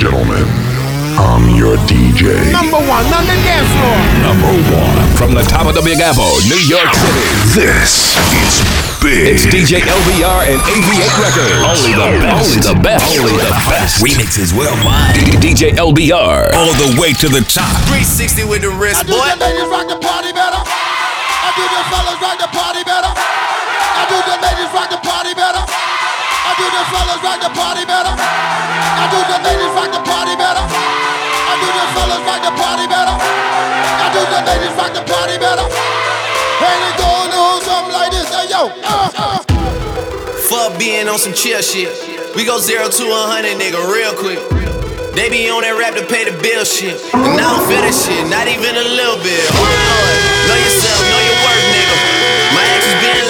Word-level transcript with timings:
gentlemen, 0.00 0.48
I'm 1.20 1.44
your 1.60 1.76
DJ. 1.84 2.32
Number 2.48 2.80
one 2.88 3.04
on 3.12 3.24
the 3.28 3.36
dance 3.44 3.68
floor. 3.68 4.00
Number 4.24 4.48
one 4.72 5.04
from 5.12 5.36
the 5.36 5.44
top 5.44 5.68
of 5.68 5.76
the 5.76 5.84
Big 5.84 6.00
Apple, 6.00 6.40
New 6.48 6.56
York 6.56 6.88
City. 6.96 7.20
This 7.52 8.16
is 8.32 8.64
big. 9.04 9.36
It's 9.36 9.44
DJ 9.44 9.84
LBR 9.84 10.56
and 10.56 10.56
AV8 10.64 11.04
Records. 11.20 11.52
Only 11.68 11.92
the 11.92 12.16
best. 12.16 12.32
Only 12.32 12.60
the 12.64 12.76
best. 12.80 13.04
Only 13.12 13.36
the 13.44 13.52
best. 13.68 14.00
Remixes 14.00 14.56
worldwide. 14.56 15.20
D- 15.20 15.36
DJ 15.36 15.76
LBR. 15.76 16.48
All 16.56 16.72
the 16.80 16.96
way 16.96 17.12
to 17.20 17.28
the 17.28 17.44
top. 17.44 17.68
360 17.92 18.48
with 18.48 18.64
the 18.64 18.72
wrist, 18.72 19.04
boy. 19.04 19.20
I 19.20 19.36
do 19.36 19.36
boy. 19.36 19.36
the 19.36 19.52
ladies 19.52 19.68
rock 19.68 19.84
the 19.84 20.00
party 20.00 20.32
better. 20.32 20.64
I 20.64 21.52
do 21.60 21.64
the 21.68 21.82
fellas 21.92 22.16
rock 22.24 22.40
the 22.40 22.48
party 22.56 22.80
better. 22.88 23.12
I 23.12 24.08
do 24.08 24.16
the 24.16 24.36
ladies 24.48 24.72
rock 24.72 24.88
the 24.88 25.00
party 25.04 25.36
better. 25.36 25.60
I 26.46 26.52
do 26.56 26.66
the 26.66 26.82
fellas 26.92 27.20
rock 27.24 27.38
the 27.40 27.52
party 27.52 27.84
better. 27.84 28.12
I 28.16 29.04
do 29.12 29.20
the 29.24 29.38
ladies 29.44 29.72
rock 29.76 29.90
the 29.92 30.02
party 30.04 30.34
better. 30.36 30.64
I 30.64 31.54
do 31.60 31.68
the 31.68 31.86
fellas 31.94 32.22
rock 32.24 32.40
the 32.44 32.52
party 32.56 32.86
better. 32.88 33.14
I 33.16 34.06
do 34.12 34.22
the 34.24 34.40
ladies 34.48 34.74
rock 34.76 34.92
the 34.96 35.04
party 35.04 35.36
better. 35.36 35.66
And 36.60 36.80
it 36.88 36.96
goes 37.00 37.32
on 37.32 37.56
something 37.64 37.94
like 37.94 38.12
this. 38.12 38.28
Hey 38.28 38.50
yo, 38.52 38.68
uh, 38.84 39.10
uh. 39.16 39.40
Fuck 40.50 40.78
being 40.78 41.08
on 41.08 41.18
some 41.18 41.32
chill 41.32 41.62
shit. 41.62 41.92
We 42.34 42.44
go 42.44 42.58
zero 42.58 42.88
to 42.88 43.04
a 43.06 43.22
hundred, 43.30 43.56
nigga, 43.58 43.80
real 43.86 44.14
quick. 44.18 44.40
They 45.14 45.26
be 45.30 45.50
on 45.50 45.62
that 45.62 45.74
rap 45.74 45.94
to 45.98 46.06
pay 46.06 46.26
the 46.26 46.34
bill 46.38 46.62
shit. 46.62 46.94
And 47.14 47.34
I 47.34 47.42
don't 47.42 47.66
feel 47.66 47.82
that 47.82 47.94
shit, 47.94 48.22
not 48.30 48.46
even 48.46 48.74
a 48.74 48.86
little 48.86 49.18
bit. 49.22 49.42
Oh 49.50 49.62
Lord, 49.62 50.18
know 50.46 50.58
yourself, 50.58 50.98
know 51.06 51.22
your 51.22 51.38
worth, 51.42 51.66
nigga. 51.74 51.98
My 52.54 52.62
actions 52.74 52.98
being 53.02 53.14
louder 53.14 53.29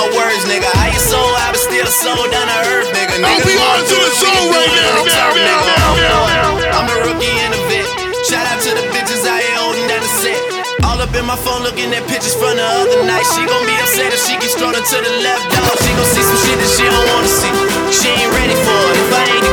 my 0.00 0.08
words, 0.16 0.44
nigga. 0.48 0.64
I 0.80 0.96
ain't 0.96 1.04
sold, 1.04 1.34
I 1.44 1.52
was 1.52 1.60
still 1.60 1.84
sold 1.84 2.28
down 2.32 2.48
to 2.48 2.58
earth, 2.72 2.88
nigga. 2.96 3.20
Niggas 3.20 3.44
we 3.44 3.54
on 3.60 3.84
to 3.84 3.96
the 4.00 4.12
show 4.16 4.32
right 4.48 4.72
now, 4.72 5.04
now, 5.04 5.28
now, 5.36 5.60
now, 6.00 6.76
I'm 6.80 6.86
the 6.88 6.96
rookie 7.04 7.28
in 7.44 7.52
the 7.52 7.60
vet. 7.68 7.84
Shout 8.24 8.48
out 8.48 8.60
to 8.64 8.70
the 8.80 8.84
bitches 8.96 9.28
I 9.28 9.44
ain't 9.44 9.58
holding 9.60 9.86
down 9.92 10.00
the 10.00 10.12
set. 10.24 10.40
All 10.88 10.96
up 10.96 11.12
in 11.12 11.26
my 11.28 11.36
phone 11.36 11.60
looking 11.68 11.92
at 11.92 12.08
pictures 12.08 12.32
from 12.32 12.56
the 12.56 12.64
other 12.64 13.04
night. 13.04 13.28
She 13.28 13.44
gon' 13.44 13.64
be 13.68 13.76
upset 13.76 14.08
if 14.16 14.20
she 14.24 14.40
gets 14.40 14.56
thrown 14.56 14.72
to 14.72 14.98
the 15.04 15.12
left, 15.20 15.44
dog. 15.52 15.76
She 15.84 15.92
gon' 15.92 16.08
see 16.08 16.24
some 16.24 16.40
shit 16.48 16.56
that 16.56 16.70
she 16.72 16.84
don't 16.88 17.06
wanna 17.12 17.28
see. 17.28 17.52
She 17.92 18.08
ain't 18.08 18.32
ready 18.32 18.56
for 18.56 18.80
it. 18.88 18.96
If 19.04 19.12
I 19.12 19.22
ain't 19.36 19.49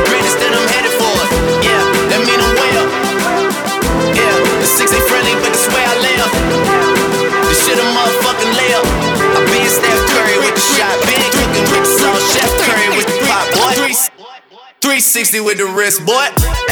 360 14.88 15.44
with 15.44 15.60
the 15.60 15.68
wrist, 15.68 16.00
boy. 16.08 16.16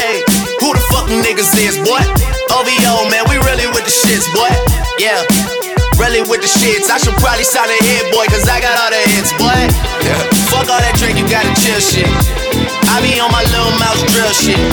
Hey, 0.01 0.25
who 0.65 0.73
the 0.73 0.81
fuck 0.89 1.05
niggas 1.13 1.53
is, 1.61 1.77
boy? 1.85 2.01
OVO, 2.49 3.13
man, 3.13 3.29
we 3.29 3.37
really 3.45 3.69
with 3.77 3.85
the 3.85 3.93
shits, 3.93 4.25
boy. 4.33 4.49
Yeah, 4.97 5.21
really 6.01 6.25
with 6.25 6.41
the 6.41 6.49
shits. 6.49 6.89
I 6.89 6.97
should 6.97 7.13
probably 7.21 7.45
sign 7.45 7.69
a 7.69 7.77
hit, 7.77 8.09
boy, 8.09 8.25
cause 8.33 8.49
I 8.49 8.57
got 8.65 8.73
all 8.81 8.89
the 8.89 9.05
hits, 9.13 9.37
boy. 9.37 9.53
Yeah. 10.01 10.17
Fuck 10.49 10.65
all 10.65 10.81
that 10.81 10.97
drink, 10.97 11.21
you 11.21 11.29
gotta 11.29 11.53
chill 11.61 11.77
shit. 11.77 12.09
I 12.89 13.05
be 13.05 13.21
on 13.21 13.29
my 13.29 13.45
little 13.53 13.77
mouse 13.77 14.01
drill 14.09 14.33
shit. 14.33 14.65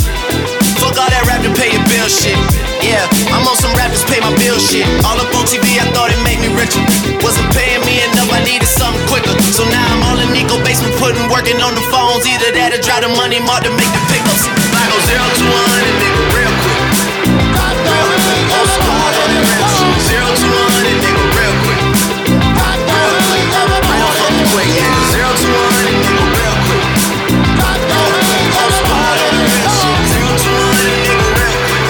Fuck 0.79 0.95
all 0.95 1.11
that 1.11 1.27
rap 1.27 1.43
to 1.43 1.51
pay 1.59 1.75
your 1.75 1.83
bill 1.91 2.07
shit. 2.07 2.39
Yeah, 2.79 3.03
I'm 3.35 3.43
on 3.43 3.59
some 3.59 3.75
rappers 3.75 4.07
pay 4.07 4.23
my 4.23 4.31
bill 4.39 4.55
shit. 4.55 4.87
All 5.03 5.19
up 5.19 5.27
on 5.35 5.43
TV, 5.51 5.83
I 5.83 5.91
thought 5.91 6.15
it 6.15 6.21
made 6.23 6.39
me 6.39 6.47
richer. 6.55 6.79
Wasn't 7.19 7.51
paying 7.51 7.83
me 7.83 8.07
enough, 8.07 8.31
I 8.31 8.39
needed 8.47 8.71
something 8.71 9.03
quicker. 9.11 9.32
On 11.61 11.75
the 11.75 11.83
phones. 11.91 12.25
Either 12.25 12.49
that 12.55 12.73
or 12.73 12.81
drive 12.81 13.03
the 13.03 13.11
money 13.13 13.43
mark 13.43 13.67
to 13.67 13.71
make 13.75 13.91
the 13.91 14.03
pickups. 14.09 14.47
I 14.73 14.87
go 14.89 14.97
zero 15.05 15.25
to 15.25 15.45
one 15.45 15.67
hundred, 15.69 15.95
nigga, 16.01 16.21
real 16.33 16.53
quick. 16.63 16.81
On 18.53 18.65
some 18.69 18.85
hard 18.85 19.13
on 19.17 19.29
the 19.33 19.41
rest. 19.43 19.77
Zero 20.07 20.29
to 20.29 20.47
one 20.47 20.69
hundred, 20.71 20.97
nigga, 21.03 21.23
real 21.37 21.55
quick. 21.67 21.81
Real 23.83 24.11
fucking 24.17 24.47
quick, 24.53 24.69
yeah. 24.73 24.87
Zero 25.11 25.29
to 25.29 25.47
one 25.51 25.69
hundred, 25.73 25.97
nigga, 25.99 26.25
real 26.33 26.57
quick. 26.63 26.83
On 28.53 28.69
some 28.73 28.89
hard 28.89 29.17
on 29.19 29.33
the 29.37 29.45
rest. 29.51 29.83
Zero 30.09 30.31
to 30.33 30.49
one 30.49 30.73
hundred, 30.73 30.99
nigga, 31.05 31.27
real 31.37 31.57
quick. 31.67 31.85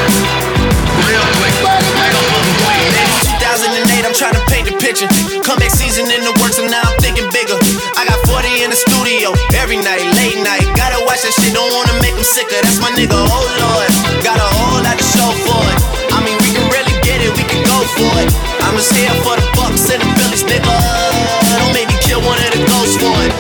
Real 1.08 1.28
quick. 1.40 1.56
Real 1.64 2.24
fucking 2.32 2.58
quick, 2.64 2.82
nigga. 2.92 3.16
2008, 3.40 4.04
I'm 4.04 4.16
trying 4.18 4.36
to 4.36 4.44
paint 4.50 4.66
the 4.68 4.76
picture. 4.82 5.08
Comeback 5.46 5.72
season 5.72 6.10
in 6.10 6.24
the 6.26 6.33
every 9.74 9.86
night, 9.86 10.06
late 10.22 10.38
night. 10.38 10.66
Gotta 10.78 11.02
watch 11.06 11.26
that 11.26 11.34
shit, 11.34 11.54
don't 11.54 11.70
wanna 11.74 11.98
make 11.98 12.14
them 12.14 12.26
sicker. 12.26 12.62
That's 12.62 12.78
my 12.78 12.94
nigga, 12.94 13.18
oh 13.18 13.46
lord. 13.58 13.90
Got 14.22 14.38
a 14.38 14.50
whole 14.62 14.82
lot 14.86 14.98
to 14.98 15.06
show 15.06 15.30
for 15.42 15.62
it. 15.74 15.78
I 16.14 16.22
mean, 16.22 16.38
we 16.38 16.50
can 16.54 16.70
really 16.70 16.94
get 17.02 17.26
it, 17.26 17.34
we 17.34 17.42
can 17.42 17.66
go 17.66 17.78
for 17.98 18.12
it. 18.22 18.30
I'm 18.62 18.78
just 18.78 18.94
here 18.94 19.14
for 19.26 19.34
the 19.34 19.46
bucks 19.58 19.90
and 19.90 20.02
the 20.02 20.10
Phillies, 20.14 20.46
nigga. 20.46 20.70
Don't 21.58 21.74
make 21.74 21.90
me 21.90 21.98
kill 22.06 22.22
one 22.22 22.38
of 22.38 22.50
the 22.54 22.62
ghosts 22.70 22.98
for 23.02 23.18
it. 23.26 23.34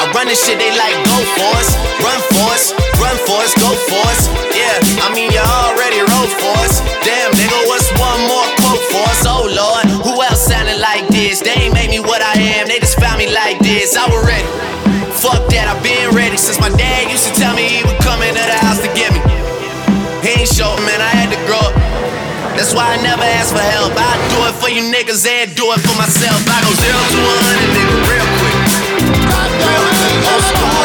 I 0.00 0.08
run 0.16 0.32
this 0.32 0.40
shit, 0.40 0.56
they 0.56 0.72
like 0.80 0.96
go 1.04 1.18
for 1.36 1.50
us, 1.60 1.76
run 2.00 2.20
for 2.32 2.46
us, 2.56 2.72
run 2.96 3.16
for 3.28 3.36
us, 3.44 3.52
go 3.60 3.68
for 3.68 4.00
us. 4.16 4.32
Yeah, 4.56 5.04
I 5.04 5.12
mean 5.12 5.28
you 5.28 5.44
already 5.44 6.00
that, 15.54 15.66
I've 15.70 15.82
been 15.82 16.14
ready 16.14 16.36
since 16.36 16.58
my 16.58 16.70
dad 16.74 17.10
used 17.10 17.26
to 17.28 17.32
tell 17.34 17.54
me 17.54 17.66
he 17.66 17.82
would 17.82 17.98
come 18.02 18.22
into 18.22 18.40
the 18.40 18.58
house 18.62 18.80
to 18.82 18.90
get 18.94 19.10
me. 19.10 19.20
He 20.22 20.42
ain't 20.42 20.50
show, 20.50 20.70
man, 20.86 21.00
I 21.02 21.10
had 21.10 21.28
to 21.34 21.38
grow 21.48 21.60
up. 21.60 21.74
That's 22.56 22.74
why 22.74 22.92
I 22.92 22.96
never 23.02 23.24
ask 23.24 23.54
for 23.54 23.62
help. 23.62 23.94
I 23.96 24.12
do 24.30 24.38
it 24.50 24.54
for 24.60 24.68
you 24.68 24.82
niggas 24.92 25.24
and 25.26 25.54
do 25.56 25.72
it 25.72 25.80
for 25.80 25.96
myself. 25.96 26.38
I 26.44 26.60
go 26.60 26.70
zero 26.76 27.00
to 27.00 27.18
one 27.24 27.40
hundred, 27.46 27.70
nigga, 27.72 27.96
real 28.04 28.28
quick. 28.36 28.56
Real 29.64 29.86
quick. 29.96 30.79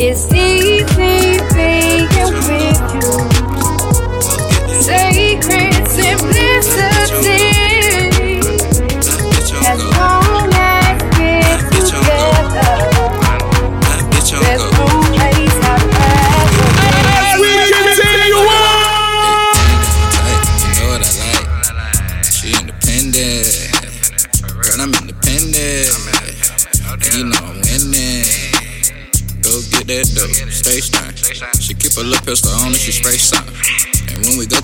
is 0.00 0.32
he? 0.32 0.59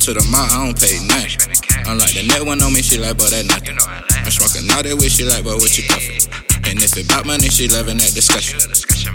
to 0.06 0.14
the 0.14 0.22
mall, 0.30 0.46
I 0.46 0.62
don't 0.62 0.78
pay 0.78 1.02
nothing. 1.02 1.34
I'm 1.82 1.98
like, 1.98 2.14
the 2.14 2.22
net 2.30 2.46
one 2.46 2.62
on 2.62 2.70
me, 2.70 2.78
she 2.78 2.94
like, 2.94 3.18
but 3.18 3.34
that 3.34 3.42
nothing. 3.42 3.75
I'm 3.75 4.30
smoking 4.30 4.70
all 4.70 4.78
that 4.78 4.94
way, 4.94 5.10
she 5.10 5.26
like, 5.26 5.42
but 5.42 5.58
what 5.58 5.75
you 5.75 5.82
puffin'? 5.82 6.30
And 6.62 6.78
if 6.78 6.94
it 6.94 7.10
bout 7.10 7.26
money, 7.26 7.50
she 7.50 7.66
loving 7.66 7.98
that 7.98 8.14
discussion. 8.14 8.62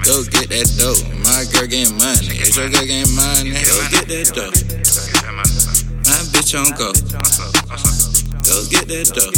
Go 0.03 0.27
get 0.27 0.51
that 0.51 0.67
dough, 0.75 0.99
my 1.23 1.47
girl 1.47 1.63
getting 1.63 1.95
money. 1.95 2.43
Is 2.43 2.59
your 2.59 2.67
girl 2.67 2.83
getting 2.83 3.07
money? 3.15 3.55
Go 3.55 3.79
get 3.87 4.11
that 4.11 4.35
dough. 4.35 4.51
My 6.03 6.19
bitch 6.35 6.59
on 6.59 6.67
go. 6.75 6.91
Go 8.43 8.67
get 8.67 8.91
that 8.91 9.15
dope. 9.15 9.31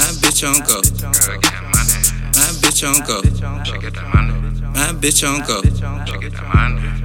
My 0.00 0.08
bitch 0.24 0.40
on 0.48 0.64
go. 0.64 0.80
My 2.32 2.48
bitch 2.64 2.88
on 2.88 3.04
go. 3.04 3.20
My 4.72 4.96
bitch 4.96 5.28
on 5.28 5.44
go. 5.44 5.60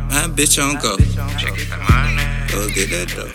My 0.07 0.31
bitch 0.31 0.63
on 0.63 0.79
go 0.79 0.95
get 2.69 2.89
that 2.89 3.09
dough. 3.15 3.31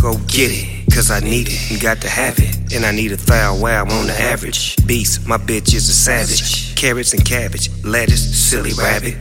Go 0.00 0.18
get 0.26 0.50
it, 0.50 0.92
cause 0.92 1.10
I 1.10 1.20
need 1.20 1.48
it, 1.48 1.70
and 1.70 1.80
got 1.80 2.00
to 2.02 2.08
have 2.08 2.38
it. 2.38 2.74
And 2.74 2.84
I 2.84 2.90
need 2.90 3.12
a 3.12 3.16
wow 3.60 3.82
on 3.82 4.06
the 4.06 4.16
average. 4.20 4.76
Beast, 4.86 5.26
my 5.26 5.36
bitch 5.38 5.74
is 5.74 5.88
a 5.88 5.94
savage. 5.94 6.74
Carrots 6.74 7.12
and 7.12 7.24
cabbage, 7.24 7.70
lettuce, 7.84 8.50
silly 8.50 8.72
rabbit. 8.72 9.14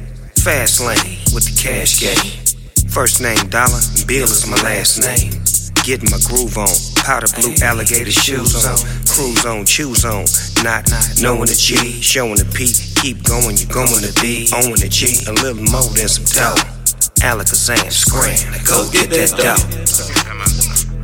Fast 0.44 0.82
lane 0.82 1.20
with 1.34 1.46
the 1.46 1.56
cash 1.62 2.02
game. 2.02 2.44
First 2.90 3.22
name 3.22 3.38
Dollar, 3.50 3.80
Bill 4.08 4.24
is 4.24 4.46
my 4.48 4.58
last 4.62 5.00
name. 5.00 5.42
Getting 5.84 6.10
my 6.10 6.20
groove 6.26 6.58
on, 6.58 6.70
powder 6.96 7.28
blue 7.36 7.54
alligator 7.62 8.12
shoes 8.12 8.66
on, 8.66 8.78
cruise 9.06 9.46
on, 9.46 9.66
choose 9.66 10.06
on, 10.06 10.26
not 10.64 10.90
knowing 11.22 11.48
the 11.48 11.56
G, 11.58 11.76
showing 12.02 12.36
the 12.36 12.46
P, 12.56 12.72
keep 13.02 13.24
going, 13.24 13.58
you're 13.58 13.70
going 13.70 14.02
to 14.02 14.14
be, 14.22 14.50
owing 14.56 14.80
the 14.80 14.88
G, 14.90 15.26
a 15.28 15.34
little 15.34 15.64
more 15.64 15.90
than 15.96 16.08
some 16.08 16.26
dough. 16.26 16.83
Alakazam, 17.24 17.90
scram, 17.90 18.36
go 18.68 18.92
get 18.92 19.10
that 19.10 19.32
dough. 19.40 19.56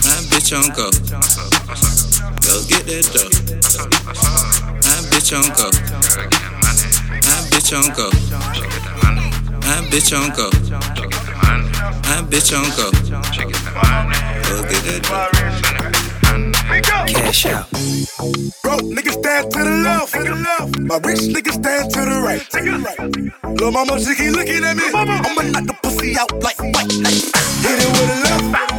My 0.04 0.20
bitch 0.28 0.52
on 0.52 0.68
go. 0.76 0.92
Go 2.44 2.60
get 2.68 2.84
that 2.92 3.08
dough. 3.16 3.32
My 4.84 5.00
bitch 5.08 5.32
on 5.32 5.48
go. 5.56 5.72
My 7.24 7.40
bitch 7.48 7.72
on 7.72 7.88
go. 7.96 8.12
My 9.62 9.80
bitch 9.88 10.12
on 10.12 10.30
go. 10.36 10.50
My 12.04 12.22
bitch 12.28 12.52
on 12.52 12.68
go. 12.76 12.92
Go 14.44 14.62
get 14.70 14.84
that 14.84 15.02
dough. 15.04 15.39
Cash 16.70 17.46
out. 17.48 17.70
Broke 18.62 18.86
niggas 18.94 19.18
stand 19.18 19.52
to 19.52 19.58
the 19.58 19.82
left, 19.84 20.16
left. 20.16 20.80
My 20.80 20.98
rich 20.98 21.22
niggas 21.22 21.54
stand 21.54 21.92
to 21.94 22.02
the 22.02 22.22
right. 22.22 22.42
To 22.52 22.60
right. 22.86 23.60
Lil' 23.60 23.72
mama, 23.72 24.00
she 24.00 24.14
keep 24.14 24.34
looking 24.36 24.64
at 24.64 24.78
me. 24.78 24.84
I'ma 24.94 25.42
knock 25.50 25.66
the 25.66 25.76
pussy 25.82 26.16
out 26.18 26.32
like 26.44 26.60
white. 26.60 26.92
Hit 26.92 27.80
it 27.82 27.90
with 27.90 28.10
a 28.10 28.22
left, 28.24 28.79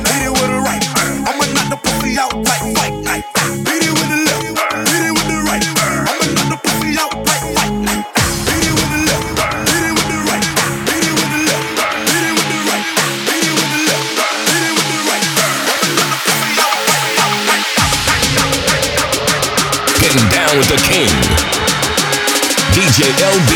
DJ. 23.01 23.50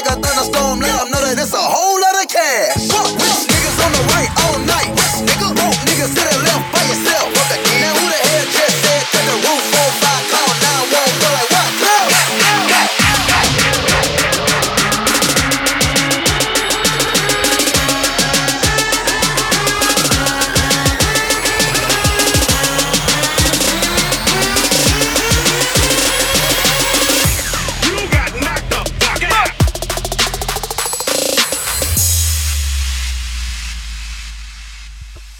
Club, 0.00 0.21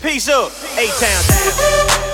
Peace 0.02 0.28
up, 0.28 0.50
A-Town 0.76 2.12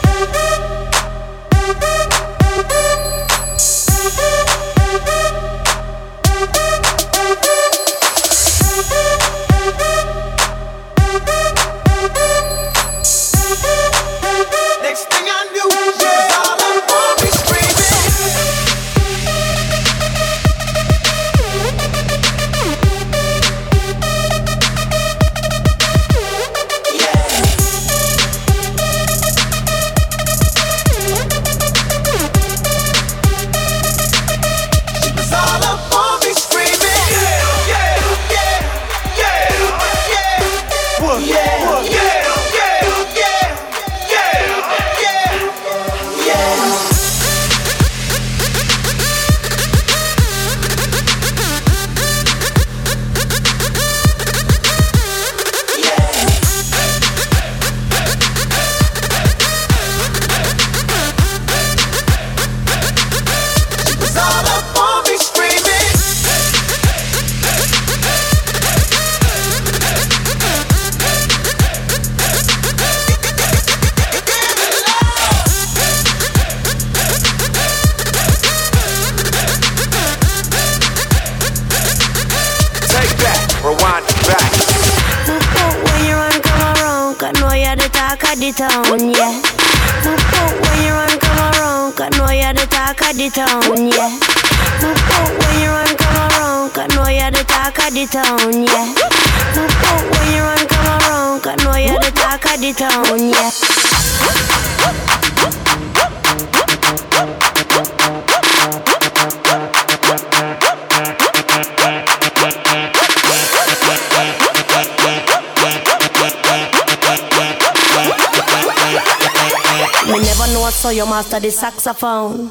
so 120.88 120.92
you 120.92 121.04
master 121.04 121.38
the 121.38 121.50
saxophone. 121.50 122.50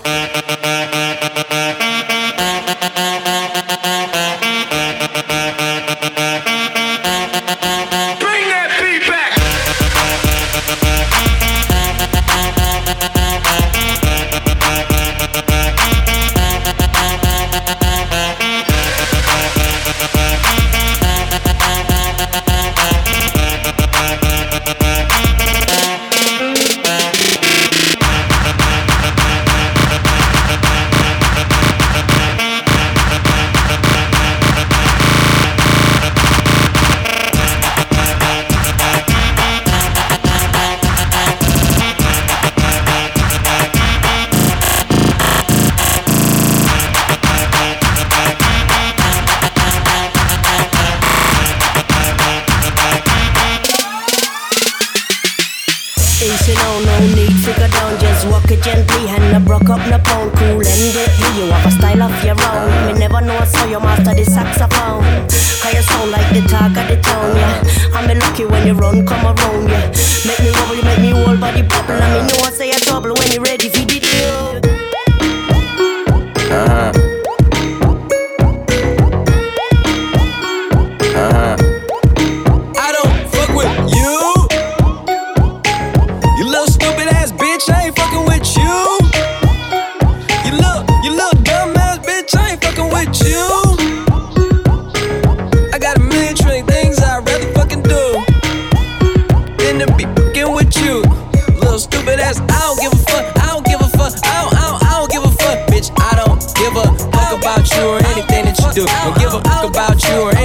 Do. 108.78 108.86
Don't 108.86 109.18
give 109.18 109.34
a 109.34 109.42
fuck 109.42 109.70
about 109.70 110.04
you 110.04 110.22
or 110.22 110.37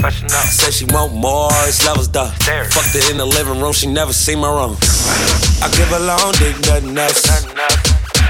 Say 0.00 0.70
she 0.70 0.84
want 0.86 1.12
more, 1.12 1.50
it's 1.68 1.84
levels 1.84 2.08
though. 2.08 2.24
Fucked 2.24 2.96
her 2.96 3.10
in 3.10 3.18
the 3.18 3.26
living 3.26 3.60
room, 3.60 3.72
she 3.72 3.86
never 3.86 4.14
seen 4.14 4.40
my 4.40 4.48
room. 4.48 4.76
I 5.60 5.68
give 5.76 5.88
her 5.92 6.00
long 6.00 6.32
dick, 6.40 6.56
nothing 6.64 6.96
else. 6.96 7.28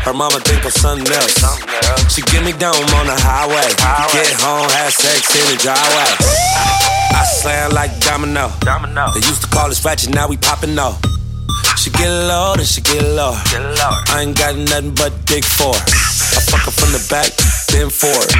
Her 0.03 0.13
mama 0.13 0.41
think 0.41 0.65
I'm 0.65 0.71
something 0.73 1.07
else. 1.07 1.39
She 2.13 2.23
give 2.23 2.43
me 2.43 2.53
down 2.53 2.75
on 2.75 3.07
the 3.07 3.15
highway. 3.15 3.71
Get 4.11 4.35
home, 4.43 4.67
have 4.67 4.93
sex 4.93 5.31
in 5.31 5.47
the 5.47 5.63
driveway. 5.63 6.11
I 7.15 7.25
slam 7.39 7.71
like 7.71 7.95
domino. 8.01 8.51
They 9.15 9.23
used 9.23 9.43
to 9.43 9.49
call 9.49 9.71
us 9.71 9.85
ratchet, 9.85 10.11
now 10.13 10.27
we 10.27 10.39
poppin' 10.39 10.77
off. 10.77 11.01
She 11.79 11.91
get 11.91 12.11
low, 12.11 12.55
then 12.57 12.67
she 12.67 12.81
get 12.81 13.03
low. 13.15 13.33
I 14.11 14.23
ain't 14.27 14.37
got 14.37 14.57
nothing 14.57 14.95
but 14.95 15.13
dick 15.25 15.45
for 15.45 15.71
her. 15.73 15.85
I 16.35 16.41
fuck 16.51 16.67
her 16.67 16.75
from 16.75 16.91
the 16.91 17.07
back, 17.09 17.31
then 17.71 17.91
forward. 17.91 18.35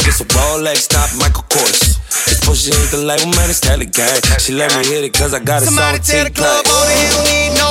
This 0.00 0.20
a 0.22 0.24
Rolex, 0.24 0.88
not 0.96 1.12
Michael 1.20 1.44
Kors. 1.44 1.99
Pussy 2.42 2.74
ain't 2.74 2.90
the 2.90 2.98
label, 2.98 3.30
man, 3.38 3.48
it's 3.50 3.60
Telly 3.60 3.86
Gang. 3.86 4.20
She 4.38 4.52
let 4.52 4.74
me 4.76 4.82
hit 4.84 5.04
it 5.04 5.12
cause 5.14 5.32
I 5.34 5.38
got 5.38 5.62
a 5.62 5.66
Somebody 5.66 6.02
song 6.02 6.06
tell 6.06 6.24
the 6.24 6.34
club 6.34 6.66
owner 6.66 6.90
he 6.90 7.06
don't 7.14 7.24
need 7.30 7.52
no 7.54 7.69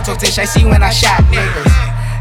I 0.00 0.02
told 0.02 0.16
Tish, 0.16 0.40
I 0.40 0.48
see 0.48 0.64
when 0.64 0.80
I 0.80 0.88
shot 0.88 1.20
niggas. 1.28 1.68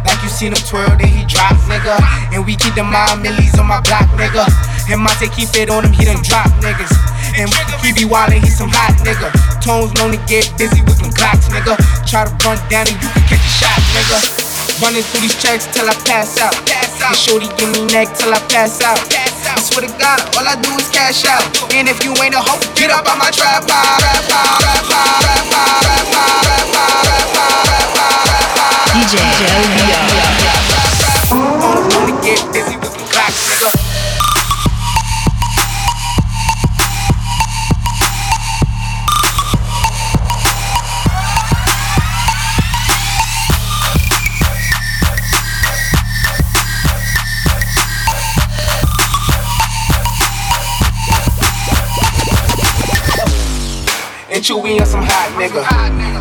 Like 0.03 0.19
you 0.19 0.27
seen 0.27 0.51
him 0.51 0.59
twirl, 0.67 0.99
then 0.99 1.07
he 1.07 1.23
drop, 1.23 1.55
nigga. 1.71 1.95
And 2.35 2.43
we 2.43 2.59
keep 2.59 2.75
the 2.75 2.83
mile 2.83 3.15
millies 3.15 3.55
on 3.55 3.71
my 3.71 3.79
block, 3.87 4.03
nigga. 4.19 4.43
And 4.91 4.99
Monte 4.99 5.31
keep 5.31 5.47
it 5.55 5.71
on 5.71 5.87
him, 5.87 5.95
he 5.95 6.03
done 6.03 6.19
drop 6.19 6.51
niggas. 6.59 6.91
And 7.39 7.47
he 7.79 7.95
be 7.95 8.03
wildin', 8.03 8.43
he 8.43 8.51
some 8.51 8.67
hot 8.67 8.99
nigga. 8.99 9.31
Tones 9.63 9.95
to 9.95 10.19
get 10.27 10.51
busy 10.59 10.83
with 10.83 10.99
them 10.99 11.15
clocks, 11.15 11.47
nigga. 11.55 11.79
Try 12.03 12.27
to 12.27 12.35
run 12.43 12.59
down 12.67 12.83
and 12.83 12.99
you 12.99 13.09
can 13.15 13.23
catch 13.31 13.47
a 13.47 13.53
shot, 13.63 13.79
nigga. 13.95 14.19
Running 14.83 15.07
through 15.15 15.23
these 15.23 15.39
checks 15.39 15.63
till 15.71 15.87
I 15.87 15.95
pass 16.03 16.35
out. 16.35 16.51
Pass 16.67 16.99
And 16.99 17.15
shorty 17.15 17.47
give 17.55 17.71
me 17.71 17.87
neck 17.95 18.11
till 18.11 18.35
I 18.35 18.43
pass 18.51 18.83
out. 18.83 18.99
pass 19.07 19.39
I 19.47 19.55
swear 19.63 19.87
to 19.87 19.91
God, 19.95 20.19
all 20.35 20.43
I 20.43 20.59
do 20.59 20.75
is 20.75 20.91
cash 20.91 21.23
out. 21.31 21.47
And 21.71 21.87
if 21.87 22.03
you 22.03 22.11
ain't 22.19 22.35
a 22.35 22.43
hoe, 22.43 22.59
get 22.75 22.91
up 22.91 23.07
on 23.07 23.15
my 23.15 23.31
trap 23.31 23.63
pile. 23.63 24.03
Trap 24.03 24.27
pile, 24.27 24.83
trap 24.83 25.47
pile, 25.47 26.48
DJ 29.09 29.17
Joe 33.59 33.69
and 54.31 54.43
chewy 54.43 54.79
on 54.79 54.85
some 54.85 55.01
hot 55.03 55.31
nigga. 55.35 55.63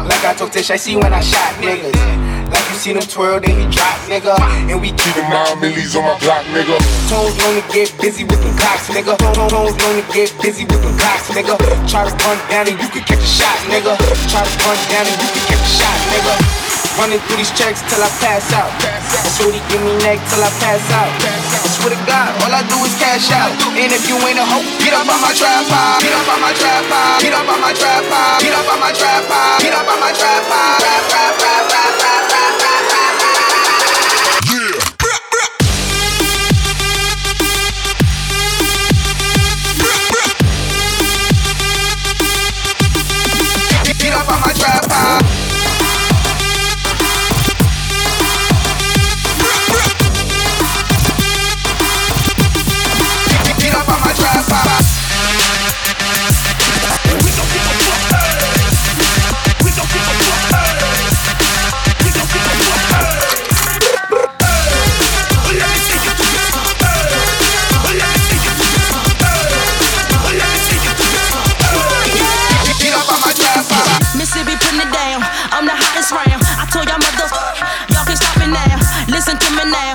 Like 0.09 0.25
I 0.25 0.35
told 0.35 0.53
Tish, 0.53 0.71
I 0.71 0.77
see 0.77 0.97
when 0.97 1.13
I 1.13 1.21
shot 1.21 1.53
niggas. 1.57 2.28
You 2.67 2.77
seen 2.77 2.97
him 2.99 3.07
twirl, 3.07 3.41
then 3.41 3.55
he 3.55 3.67
drop, 3.71 3.95
nigga. 4.11 4.35
And 4.67 4.81
we 4.83 4.91
keep 4.91 5.17
nine 5.17 5.59
millies 5.61 5.95
on 5.95 6.05
my 6.05 6.19
block, 6.19 6.45
nigga. 6.51 6.75
Tones 7.07 7.35
known 7.39 7.61
to 7.61 7.65
get 7.71 7.95
busy 8.03 8.25
with 8.25 8.43
them 8.43 8.55
clocks, 8.59 8.91
nigga. 8.91 9.15
Tones 9.35 9.75
known 9.79 9.95
to 9.99 10.05
get 10.13 10.35
busy 10.43 10.65
with 10.67 10.83
them 10.83 10.95
clocks, 10.99 11.31
nigga. 11.31 11.55
Try 11.87 12.09
to 12.09 12.15
run 12.27 12.39
down 12.51 12.67
and 12.67 12.77
you 12.79 12.89
can 12.91 13.03
catch 13.07 13.23
a 13.23 13.31
shot, 13.31 13.59
nigga. 13.71 13.95
Try 14.29 14.43
to 14.43 14.53
run 14.67 14.79
down 14.91 15.07
and 15.07 15.17
you 15.17 15.29
can 15.31 15.45
catch 15.55 15.63
a 15.63 15.71
shot, 15.79 15.99
nigga. 16.11 16.35
Running 16.99 17.23
through 17.31 17.39
these 17.39 17.55
checks 17.55 17.79
till 17.87 18.03
I 18.03 18.11
pass 18.19 18.51
out. 18.59 18.75
And 18.83 19.31
Shorty 19.39 19.63
give 19.71 19.79
me 19.87 19.95
neck 20.03 20.19
till 20.27 20.43
I 20.43 20.51
pass 20.59 20.83
out. 20.99 21.07
I 21.07 21.71
swear 21.79 21.95
to 21.95 22.01
God, 22.11 22.35
all 22.43 22.51
I 22.51 22.67
do 22.67 22.75
is 22.83 22.91
cash 22.99 23.31
out. 23.31 23.55
And 23.79 23.95
if 23.95 24.03
you 24.11 24.19
ain't 24.27 24.35
a 24.35 24.43
hoe, 24.43 24.67
get 24.83 24.99
up 24.99 25.07
on 25.07 25.23
my 25.23 25.31
tripod. 25.31 26.03
Get 26.03 26.11
up 26.11 26.27
on 26.27 26.43
my 26.43 26.51
tripod. 26.59 27.23
Get 27.23 27.33
up 27.39 27.47
on 27.47 27.61
my 27.63 27.71
tripod. 27.71 28.43
Get 28.43 28.51
up 28.51 28.67
on 28.67 28.79
my 28.83 28.91
tripod. 28.91 29.63
Get 29.63 29.73
up 29.79 29.87
on 29.87 29.99
my. 30.03 30.11
Trap, 30.19 30.43
trap, 30.51 30.75
trap, 30.75 31.07
trap, 31.07 31.39
trap, 31.39 31.69
trap, 31.71 31.93
trap, 32.03 32.18
Yeah. 44.99 45.28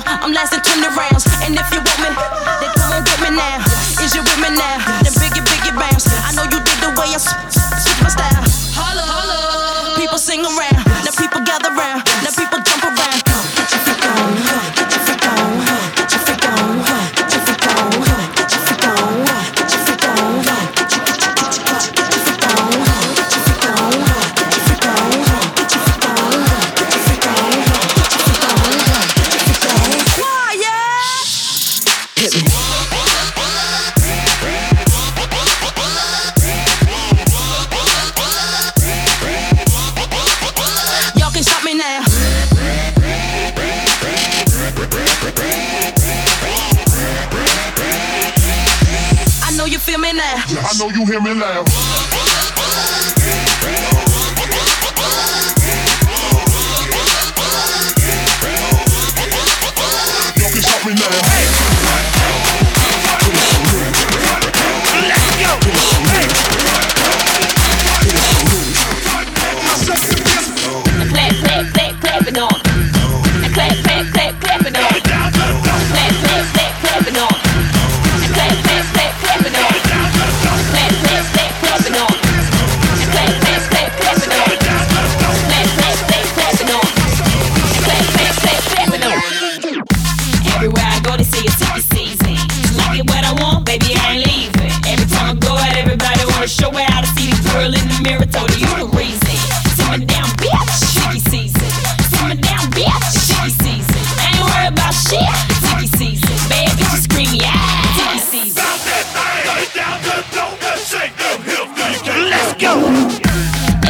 I'm 0.06 0.32
lasting 0.34 0.62
20 0.62 0.96
rounds. 0.96 1.26
And 1.44 1.56
if 1.56 1.68
you 1.74 1.83
go. 112.64 112.80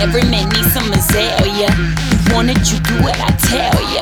Every 0.01 0.25
man 0.33 0.49
needs 0.49 0.73
some 0.73 0.89
azalea. 0.89 1.69
You 1.69 2.17
want 2.33 2.49
it, 2.49 2.57
you 2.73 2.81
do 2.81 2.97
it, 3.05 3.17
I 3.21 3.29
tell 3.45 3.77
ya. 3.93 4.01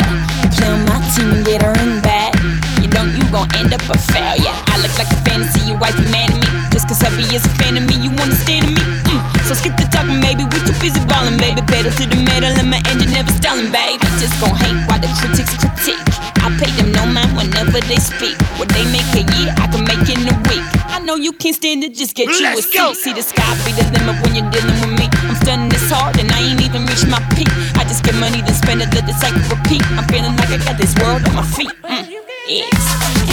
Play 0.55 0.71
on 0.71 0.87
my 0.87 0.97
team, 1.11 1.43
get 1.43 1.59
her 1.61 1.75
in 1.83 1.99
back. 1.99 2.31
You 2.79 2.87
don't, 2.87 3.11
you 3.11 3.23
gon' 3.35 3.51
end 3.59 3.75
up 3.75 3.83
a 3.91 3.97
failure. 3.99 4.55
I 4.71 4.79
look 4.79 4.95
like 4.95 5.11
a 5.11 5.19
fantasy, 5.27 5.67
your 5.67 5.77
wife 5.77 5.99
mad 6.07 6.31
at 6.31 6.39
me. 6.39 6.47
Just 6.71 6.87
cause 6.87 7.03
hubby 7.03 7.27
is 7.35 7.43
a 7.43 7.53
fan 7.59 7.75
of 7.75 7.83
me, 7.83 7.99
you 7.99 8.11
wanna 8.15 8.33
stand 8.33 8.63
to 8.65 8.71
me. 8.71 8.83
Mm. 9.11 9.19
So 9.45 9.53
skip 9.59 9.75
the 9.75 9.85
talking, 9.91 10.23
maybe 10.23 10.47
we 10.47 10.57
too 10.63 10.75
busy 10.79 11.03
ballin', 11.03 11.35
baby. 11.35 11.61
Pedal 11.67 11.91
to 11.91 12.03
the 12.07 12.19
metal 12.23 12.55
and 12.55 12.71
my 12.71 12.79
engine 12.87 13.11
never 13.11 13.31
stalling, 13.35 13.69
baby. 13.75 13.99
Just 14.23 14.39
gon' 14.39 14.55
hate 14.55 14.79
while 14.87 15.03
the 15.03 15.11
critics 15.19 15.51
critique. 15.59 15.99
I 16.41 16.47
pay 16.57 16.71
them 16.79 16.95
no 16.95 17.05
mind 17.05 17.35
whenever 17.35 17.83
they 17.85 17.99
speak. 17.99 18.39
What 18.55 18.71
they 18.71 18.87
make 18.89 19.07
a 19.19 19.23
year, 19.35 19.51
I 19.59 19.67
can 19.67 19.83
make 19.83 20.07
in 20.07 20.25
a 20.25 20.35
week. 20.47 20.50
You 21.21 21.33
can't 21.33 21.53
stand 21.55 21.83
it, 21.83 21.93
just 21.93 22.15
get 22.15 22.25
you 22.33 22.33
a 22.41 22.57
Let's 22.57 22.65
seat. 22.65 22.73
go. 22.73 22.93
See 22.93 23.13
the 23.13 23.21
sky 23.21 23.45
be 23.61 23.71
the 23.77 23.85
limit 23.93 24.17
when 24.25 24.33
you're 24.33 24.49
dealing 24.49 24.73
with 24.81 24.97
me. 24.97 25.05
I'm 25.29 25.35
stunning 25.37 25.69
this 25.69 25.85
hard 25.91 26.17
and 26.17 26.31
I 26.31 26.41
ain't 26.41 26.61
even 26.61 26.81
reached 26.89 27.05
my 27.05 27.21
peak. 27.37 27.45
I 27.77 27.85
just 27.85 28.03
get 28.03 28.15
money, 28.15 28.41
then 28.41 28.55
spend 28.57 28.81
it, 28.81 28.89
let 28.95 29.05
the 29.05 29.13
cycle 29.13 29.37
repeat. 29.45 29.85
I'm 29.93 30.05
feeling 30.09 30.33
like 30.33 30.49
I 30.49 30.57
got 30.57 30.81
this 30.81 30.97
world 30.97 31.21
on 31.29 31.35
my 31.37 31.45
feet. 31.45 31.69
Mm. 31.85 32.09
Yes. 32.49 32.73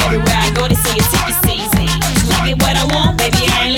Everywhere 0.04 0.36
I 0.36 0.52
go, 0.52 0.68
they 0.68 0.76
say 0.76 1.00
it's 1.00 1.08
season. 1.40 1.88
Like 2.28 2.52
it 2.52 2.60
what 2.60 2.76
I 2.76 2.84
want, 2.92 3.16
baby, 3.16 3.48
I 3.48 3.72
ain't 3.72 3.77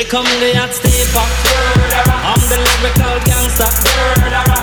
Here 0.00 0.08
come 0.08 0.24
the 0.24 0.56
hot 0.56 0.72
stepper. 0.72 1.20
I'm 2.24 2.40
the 2.48 2.56
lyrical 2.56 3.20
gangster. 3.20 3.68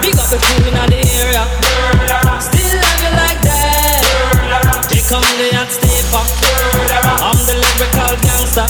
Big 0.02 0.18
up 0.18 0.26
the 0.34 0.42
crew 0.42 0.66
in 0.66 0.74
the 0.74 0.98
area. 0.98 1.46
Still 2.42 2.74
love 2.82 2.98
you 3.06 3.12
like 3.14 3.38
that. 3.46 4.02
Here 4.90 5.06
come 5.06 5.22
the 5.38 5.54
hot 5.54 5.70
stepper. 5.70 6.26
I'm 7.22 7.38
the 7.38 7.54
lyrical 7.54 8.18
gangster. 8.26 8.66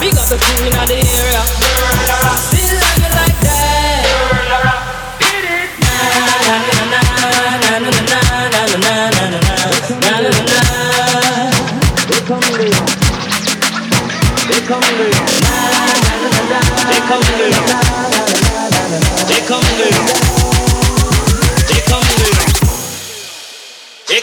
Big 0.00 0.16
up 0.16 0.24
the 0.32 0.40
crew 0.40 0.64
in 0.64 0.72
the 0.72 0.96
area. 0.96 2.55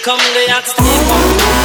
come 0.04 0.20
lay 0.36 0.48
at 0.50 0.68
sleep 0.68 1.63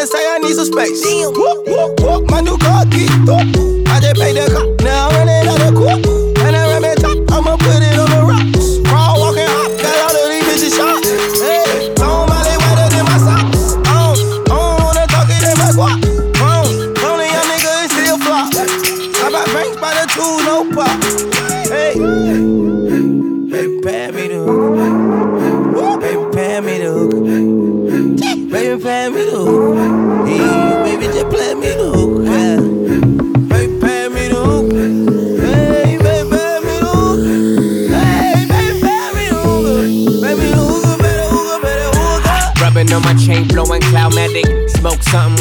they 0.00 0.06
say 0.06 0.34
I 0.34 0.38
need 0.38 0.54
some 0.54 0.64
space. 0.64 1.04
Whoop, 1.04 1.66
whoop, 1.66 2.00
whoop, 2.00 2.30
my 2.30 2.40
new 2.40 2.56
car. 2.56 2.86
Whoop. 2.86 3.88
I 3.88 4.00
just 4.00 4.16
paid 4.16 4.36
the 4.36 4.48
car, 4.48 4.79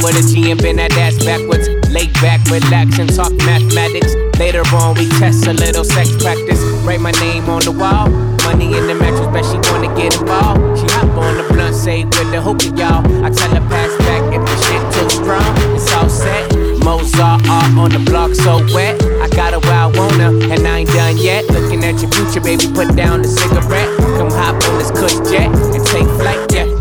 with 0.03 0.15
a 0.15 0.23
G 0.23 0.51
and 0.51 0.61
bend 0.61 0.79
that 0.79 0.95
ass 0.97 1.17
backwards. 1.23 1.67
Lay 1.89 2.07
back, 2.21 2.39
relax, 2.49 2.99
and 2.99 3.09
talk 3.13 3.31
mathematics. 3.45 4.15
Later 4.39 4.63
on, 4.75 4.95
we 4.95 5.09
test 5.19 5.47
a 5.47 5.53
little 5.53 5.83
sex 5.83 6.11
practice. 6.21 6.61
Write 6.85 7.01
my 7.01 7.11
name 7.19 7.49
on 7.49 7.61
the 7.61 7.71
wall. 7.71 8.09
Money 8.47 8.77
in 8.77 8.87
the 8.87 8.95
mattress, 8.95 9.27
bet 9.33 9.45
she 9.45 9.57
wanna 9.71 9.93
get 9.95 10.15
involved. 10.19 10.79
She 10.79 10.85
hop 10.95 11.09
on 11.17 11.37
the 11.37 11.45
blunt, 11.53 11.75
say 11.75 12.05
with 12.05 12.31
the 12.31 12.41
hookah, 12.41 12.73
y'all. 12.79 13.03
I 13.23 13.29
tell 13.29 13.51
her 13.51 13.65
pass 13.69 13.91
back 14.05 14.23
if 14.33 14.41
the 14.41 14.55
shit 14.63 14.81
too 14.93 15.09
strong. 15.09 15.53
It's 15.75 15.91
all 15.93 16.09
set. 16.09 16.55
Mozart 16.83 17.47
on 17.49 17.89
the 17.91 17.99
block, 17.99 18.33
so 18.33 18.65
wet. 18.73 19.01
I 19.21 19.27
got 19.29 19.53
a 19.53 19.59
wild 19.59 19.97
wanna, 19.97 20.31
and 20.51 20.67
I 20.67 20.79
ain't 20.79 20.89
done 20.89 21.17
yet. 21.17 21.45
Looking 21.49 21.83
at 21.83 22.01
your 22.01 22.11
future, 22.11 22.41
baby, 22.41 22.65
put 22.73 22.95
down 22.95 23.21
the 23.21 23.27
cigarette. 23.27 23.89
Come 24.17 24.31
hop 24.31 24.55
on 24.69 24.77
this 24.79 24.91
cush 24.91 25.17
jet 25.29 25.47
and 25.47 25.85
take 25.85 26.07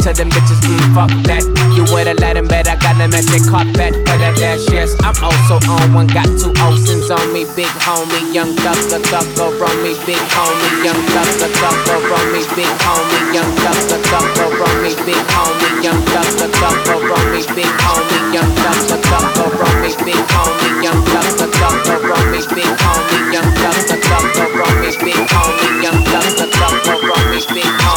Tell 0.08 0.24
them 0.24 0.32
bitches, 0.32 0.56
mm, 0.64 0.96
fuck 0.96 1.12
that. 1.28 1.44
You 1.76 1.84
would've 1.92 2.16
let 2.16 2.40
them 2.40 2.48
bet 2.48 2.64
I 2.64 2.80
got 2.80 2.96
them 2.96 3.12
at 3.12 3.28
their 3.28 3.44
carpet 3.44 3.92
for 4.08 4.16
that 4.16 4.40
dash, 4.40 4.64
yes. 4.72 4.96
I'm 5.04 5.12
also 5.20 5.60
on 5.68 5.92
one, 5.92 6.08
got 6.08 6.24
two 6.40 6.48
Olsen's 6.64 7.12
on 7.12 7.28
me, 7.28 7.44
big 7.52 7.68
homie, 7.84 8.24
young 8.32 8.56
thugger, 8.56 9.04
thugger 9.04 9.52
on 9.52 9.76
me, 9.84 9.92
big 10.08 10.16
homie, 10.32 10.72
young 10.80 10.96
thugger, 11.12 11.52
thugger 11.60 12.08
on 12.08 12.24
me, 12.32 12.40
big 12.56 12.72
homie, 12.80 13.20
young 13.36 13.52
thugger, 13.60 14.00
thugger 14.08 14.48
on 14.48 14.80
me, 14.80 14.96
big 15.04 15.20
homie, 15.28 15.76
young 15.84 16.00
thugger, 16.08 16.48
thugger 16.56 17.12
on 17.12 17.24
me, 17.28 17.44
big 17.52 17.68
homie, 17.68 18.32
young 18.40 18.64
thugger, 18.64 18.96
thugger 19.12 19.60
on 19.60 19.76
me, 19.84 19.92
big 20.08 20.24
homie, 20.24 20.72
young 20.88 21.04
thugger, 21.04 21.52
thugger 21.84 22.16
on 22.16 22.24
me, 22.32 22.40
big 22.48 22.72
homie, 22.80 23.20
young 23.28 23.50
thugger, 23.60 23.92
thugger 24.08 24.56
on 24.56 24.74
me, 24.80 24.88
big 25.04 25.20
homie, 25.28 25.68
young 25.84 26.00
thugger, 26.08 26.48
thugger 26.48 27.12
on 27.12 27.24
me, 27.28 27.44
big 27.52 27.68
homie, 27.76 27.87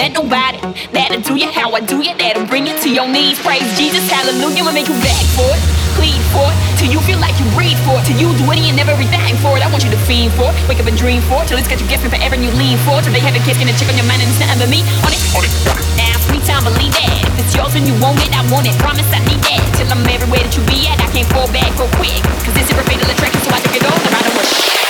met 0.00 0.16
nobody 0.16 0.56
that'll 0.96 1.20
do 1.20 1.36
you 1.36 1.44
how 1.52 1.76
I 1.76 1.84
do 1.84 2.00
you, 2.00 2.16
that'll 2.16 2.48
bring 2.48 2.64
you 2.64 2.72
to 2.72 2.88
your 2.88 3.04
knees. 3.04 3.36
Praise 3.44 3.68
Jesus, 3.76 4.00
hallelujah, 4.08 4.64
I'll 4.64 4.72
make 4.72 4.88
you 4.88 4.96
beg 5.04 5.24
for 5.36 5.44
it, 5.52 5.60
plead 6.00 6.16
for 6.32 6.48
it, 6.48 6.56
till 6.80 6.88
you 6.88 7.04
feel 7.04 7.20
like 7.20 7.36
you 7.36 7.44
breathe 7.52 7.76
for 7.84 8.00
it, 8.00 8.08
till 8.08 8.16
you 8.16 8.32
do 8.40 8.48
any 8.48 8.72
and 8.72 8.80
everything 8.80 9.36
for 9.44 9.60
it. 9.60 9.60
I 9.60 9.68
want 9.68 9.84
you 9.84 9.92
to 9.92 10.00
fiend 10.08 10.32
for 10.40 10.48
it, 10.48 10.56
wake 10.72 10.80
up 10.80 10.88
and 10.88 10.96
dream 10.96 11.20
for 11.28 11.44
it, 11.44 11.52
till 11.52 11.60
it's 11.60 11.68
got 11.68 11.76
you 11.84 11.88
guessing 11.92 12.08
forever 12.08 12.32
and 12.32 12.40
you 12.40 12.48
lean 12.56 12.80
for 12.88 12.96
it, 12.96 13.04
till 13.04 13.12
they 13.12 13.20
have 13.20 13.36
a 13.36 13.42
kiss 13.44 13.60
and 13.60 13.68
a 13.68 13.76
check 13.76 13.92
on 13.92 13.96
your 14.00 14.08
mind 14.08 14.24
and 14.24 14.32
it's 14.32 14.40
nothing 14.40 14.56
but 14.64 14.72
me 14.72 14.80
on 15.04 15.12
it. 15.12 15.20
On 15.36 15.44
it. 15.44 15.52
Now, 16.00 16.16
sweet 16.32 16.44
time, 16.48 16.64
believe 16.64 16.96
that. 16.96 17.20
If 17.36 17.44
it's 17.44 17.52
yours 17.52 17.76
and 17.76 17.84
you 17.84 17.92
want 18.00 18.24
it, 18.24 18.32
I 18.32 18.40
want 18.48 18.64
it. 18.64 18.72
Promise 18.80 19.04
I 19.12 19.20
need 19.28 19.44
that. 19.52 19.60
Till 19.76 19.92
I'm 19.92 20.00
everywhere 20.08 20.40
that 20.40 20.56
you 20.56 20.64
be 20.64 20.88
at, 20.88 20.96
I 20.96 21.12
can't 21.12 21.28
fall 21.28 21.44
back 21.52 21.68
real 21.76 21.92
quick. 22.00 22.24
Cause 22.40 22.56
this 22.56 22.72
is 22.72 22.72
a 22.72 22.84
fatal 22.88 23.04
attraction, 23.04 23.44
so 23.44 23.52
I 23.52 23.60
took 23.60 23.76
it 23.76 23.84
all, 23.84 24.00
and 24.00 24.14
I 24.16 24.20
don't 24.24 24.32
want 24.32 24.48
shit. 24.48 24.80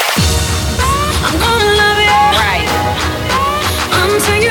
I'm 1.26 1.34
gonna 1.34 1.70
love 1.82 1.98
you 1.98 2.14
Right. 2.38 2.68
until 3.90 4.38
you 4.38 4.50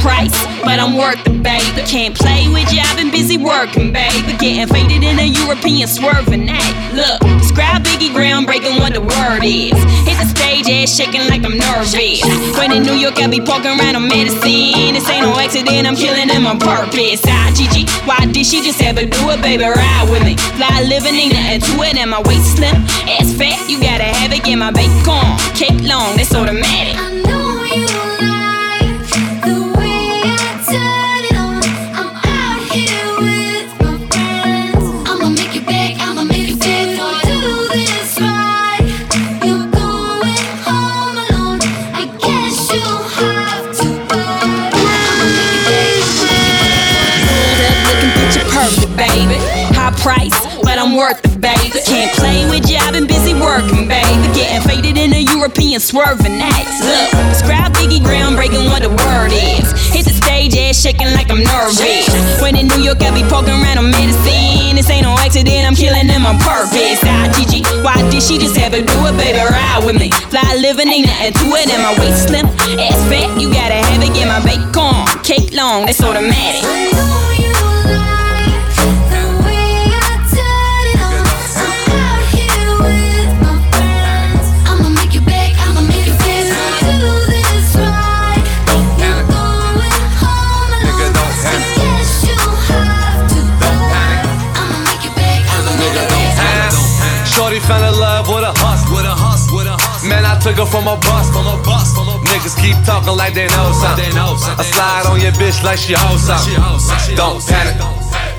Price, 0.00 0.30
but 0.62 0.78
I'm 0.78 0.96
worth 0.96 1.18
it, 1.26 1.42
baby. 1.42 1.82
Can't 1.82 2.14
play 2.14 2.46
with 2.48 2.72
you, 2.72 2.80
I've 2.80 2.96
been 2.96 3.10
busy 3.10 3.36
working, 3.36 3.92
baby. 3.92 4.32
Getting 4.38 4.68
faded 4.68 5.02
in 5.02 5.18
a 5.18 5.26
European 5.26 5.88
swerving 5.88 6.48
act. 6.48 6.94
Look, 6.94 7.18
describe 7.38 7.82
Biggie 7.82 8.14
groundbreaking 8.14 8.78
what 8.78 8.94
the 8.94 9.00
word 9.02 9.42
is. 9.42 9.74
Hit 10.06 10.16
the 10.22 10.26
stage, 10.30 10.70
ass 10.70 10.94
shaking 10.94 11.26
like 11.26 11.44
I'm 11.44 11.58
nervous. 11.58 12.22
When 12.56 12.70
in 12.72 12.84
New 12.84 12.94
York, 12.94 13.18
I 13.18 13.26
be 13.26 13.40
poking 13.40 13.74
around 13.74 13.96
on 13.96 14.06
medicine. 14.06 14.94
This 14.94 15.08
ain't 15.10 15.26
no 15.26 15.34
accident, 15.34 15.86
I'm 15.86 15.96
killing 15.96 16.28
them 16.28 16.46
on 16.46 16.58
purpose. 16.58 17.22
Ah, 17.26 17.50
Gigi, 17.54 17.90
why 18.06 18.24
did 18.30 18.46
she 18.46 18.62
just 18.62 18.80
ever 18.80 19.02
do 19.02 19.22
it, 19.34 19.42
baby? 19.42 19.64
Ride 19.64 20.08
with 20.10 20.22
me. 20.22 20.36
Fly 20.56 20.86
living, 20.86 21.14
ain't 21.14 21.34
nothing 21.34 21.60
to 21.74 21.82
it, 21.82 21.96
and 21.98 22.10
my 22.10 22.22
waist 22.22 22.56
slim. 22.56 22.76
Ass 23.18 23.34
fat, 23.34 23.68
you 23.68 23.80
gotta 23.80 24.04
have 24.04 24.32
it, 24.32 24.44
get 24.44 24.56
my 24.56 24.70
bacon. 24.70 25.26
Cake 25.58 25.82
long, 25.82 26.16
that's 26.16 26.34
automatic. 26.34 26.94
Worth 50.98 51.22
it, 51.22 51.38
baby. 51.38 51.70
Can't 51.86 52.10
play 52.18 52.42
with 52.50 52.66
you, 52.66 52.76
I've 52.82 52.92
been 52.92 53.06
busy 53.06 53.30
working, 53.32 53.86
baby. 53.86 54.26
Getting 54.34 54.62
faded 54.66 54.98
in 54.98 55.14
a 55.14 55.22
European 55.22 55.78
swerving 55.78 56.42
acts. 56.42 56.82
Look, 56.82 57.14
describe 57.30 57.70
Biggie 57.78 58.02
groundbreaking 58.02 58.66
what 58.66 58.82
the 58.82 58.90
word 58.90 59.30
is. 59.30 59.70
Hit 59.94 60.10
the 60.10 60.12
stage, 60.12 60.58
ass 60.58 60.82
shaking 60.82 61.14
like 61.14 61.30
I'm 61.30 61.38
nervous. 61.38 61.78
When 62.42 62.58
in 62.58 62.66
New 62.66 62.82
York, 62.82 62.98
I 63.06 63.14
be 63.14 63.22
poking 63.30 63.54
around 63.54 63.78
on 63.78 63.94
medicine. 63.94 64.74
This 64.74 64.90
ain't 64.90 65.06
no 65.06 65.14
accident, 65.14 65.70
I'm 65.70 65.78
killing 65.78 66.10
them 66.10 66.26
on 66.26 66.36
purpose. 66.42 66.98
Ah, 67.06 67.30
Gigi, 67.38 67.62
why 67.86 68.02
did 68.10 68.22
she 68.22 68.36
just 68.36 68.58
ever 68.58 68.82
do 68.82 68.98
it, 69.06 69.14
baby? 69.14 69.38
Ride 69.38 69.86
with 69.86 69.98
me. 70.02 70.10
Fly 70.34 70.58
living, 70.58 70.90
ain't 70.90 71.06
nothing 71.06 71.32
to 71.32 71.46
it, 71.62 71.70
and 71.70 71.82
my 71.86 71.94
waist 72.02 72.26
slim. 72.26 72.46
Ass 72.74 72.98
fat, 73.06 73.30
you 73.38 73.54
gotta 73.54 73.78
have 73.86 74.02
it, 74.02 74.10
get 74.18 74.26
my 74.26 74.42
bacon. 74.42 75.06
Cake 75.22 75.54
long, 75.54 75.86
that's 75.86 76.02
automatic. 76.02 77.17
Fell 97.68 97.84
in 97.84 98.00
love 98.00 98.24
with 98.32 98.48
a 98.48 98.52
hustle, 98.56 98.96
with 98.96 99.04
a 99.04 99.12
hustle, 99.12 99.60
with 99.60 99.68
a 99.68 99.76
hustle. 99.76 100.08
Man, 100.08 100.24
I 100.24 100.40
took 100.40 100.56
her 100.56 100.64
from 100.64 100.88
a 100.88 100.96
bus, 100.96 101.28
from 101.28 101.44
a 101.44 101.60
bus, 101.60 101.92
from 101.92 102.08
a 102.08 102.16
bus. 102.16 102.32
Niggas 102.32 102.56
keep 102.56 102.74
talking 102.88 103.12
like 103.12 103.36
they 103.36 103.46
know 103.52 103.68
something. 103.76 104.08
I 104.16 104.64
slide 104.64 105.04
on 105.04 105.20
your 105.20 105.36
bitch 105.36 105.60
like 105.60 105.76
she 105.76 105.92
hoes 105.92 106.24
something. 106.24 106.56
Don't 107.12 107.44
panic, 107.44 107.76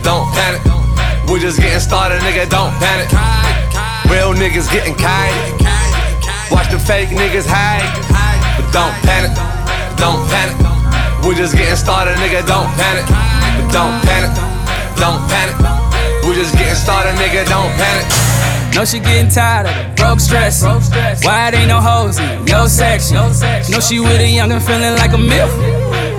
don't 0.01 0.25
panic. 0.33 0.65
We 1.29 1.37
just 1.37 1.61
getting 1.61 1.79
started, 1.79 2.25
nigga. 2.25 2.49
Don't 2.49 2.73
panic. 2.81 3.13
Real 4.09 4.33
niggas 4.33 4.65
getting 4.73 4.97
kite. 4.97 5.37
Watch 6.49 6.73
the 6.73 6.81
fake 6.81 7.13
niggas 7.13 7.45
hide, 7.45 7.85
but 8.57 8.65
don't 8.73 8.97
panic, 9.05 9.29
don't 10.01 10.25
panic. 10.33 10.57
We 11.21 11.37
just 11.37 11.53
getting 11.53 11.77
started, 11.77 12.17
nigga. 12.17 12.41
Don't 12.49 12.65
panic, 12.73 13.05
but 13.05 13.69
don't 13.69 14.01
panic, 14.01 14.33
don't 14.97 15.21
panic. 15.29 15.53
We 16.25 16.33
just 16.33 16.57
getting 16.57 16.73
started, 16.73 17.13
nigga. 17.21 17.45
Don't 17.45 17.69
panic. 17.77 18.28
Know 18.73 18.85
she 18.85 18.99
getting 18.99 19.29
tired 19.29 19.67
of 19.67 19.75
it, 19.75 19.97
broke 19.97 20.19
stress. 20.19 20.63
Why 21.25 21.49
it 21.49 21.55
ain't 21.55 21.67
no 21.67 21.81
hoes 21.81 22.17
in 22.19 22.47
your 22.47 22.67
section? 22.67 23.17
Know 23.71 23.79
she 23.79 23.99
with 23.99 24.21
a 24.21 24.29
youngin' 24.29 24.61
feeling 24.61 24.95
like 24.95 25.13
a 25.13 25.17
myth. 25.17 25.51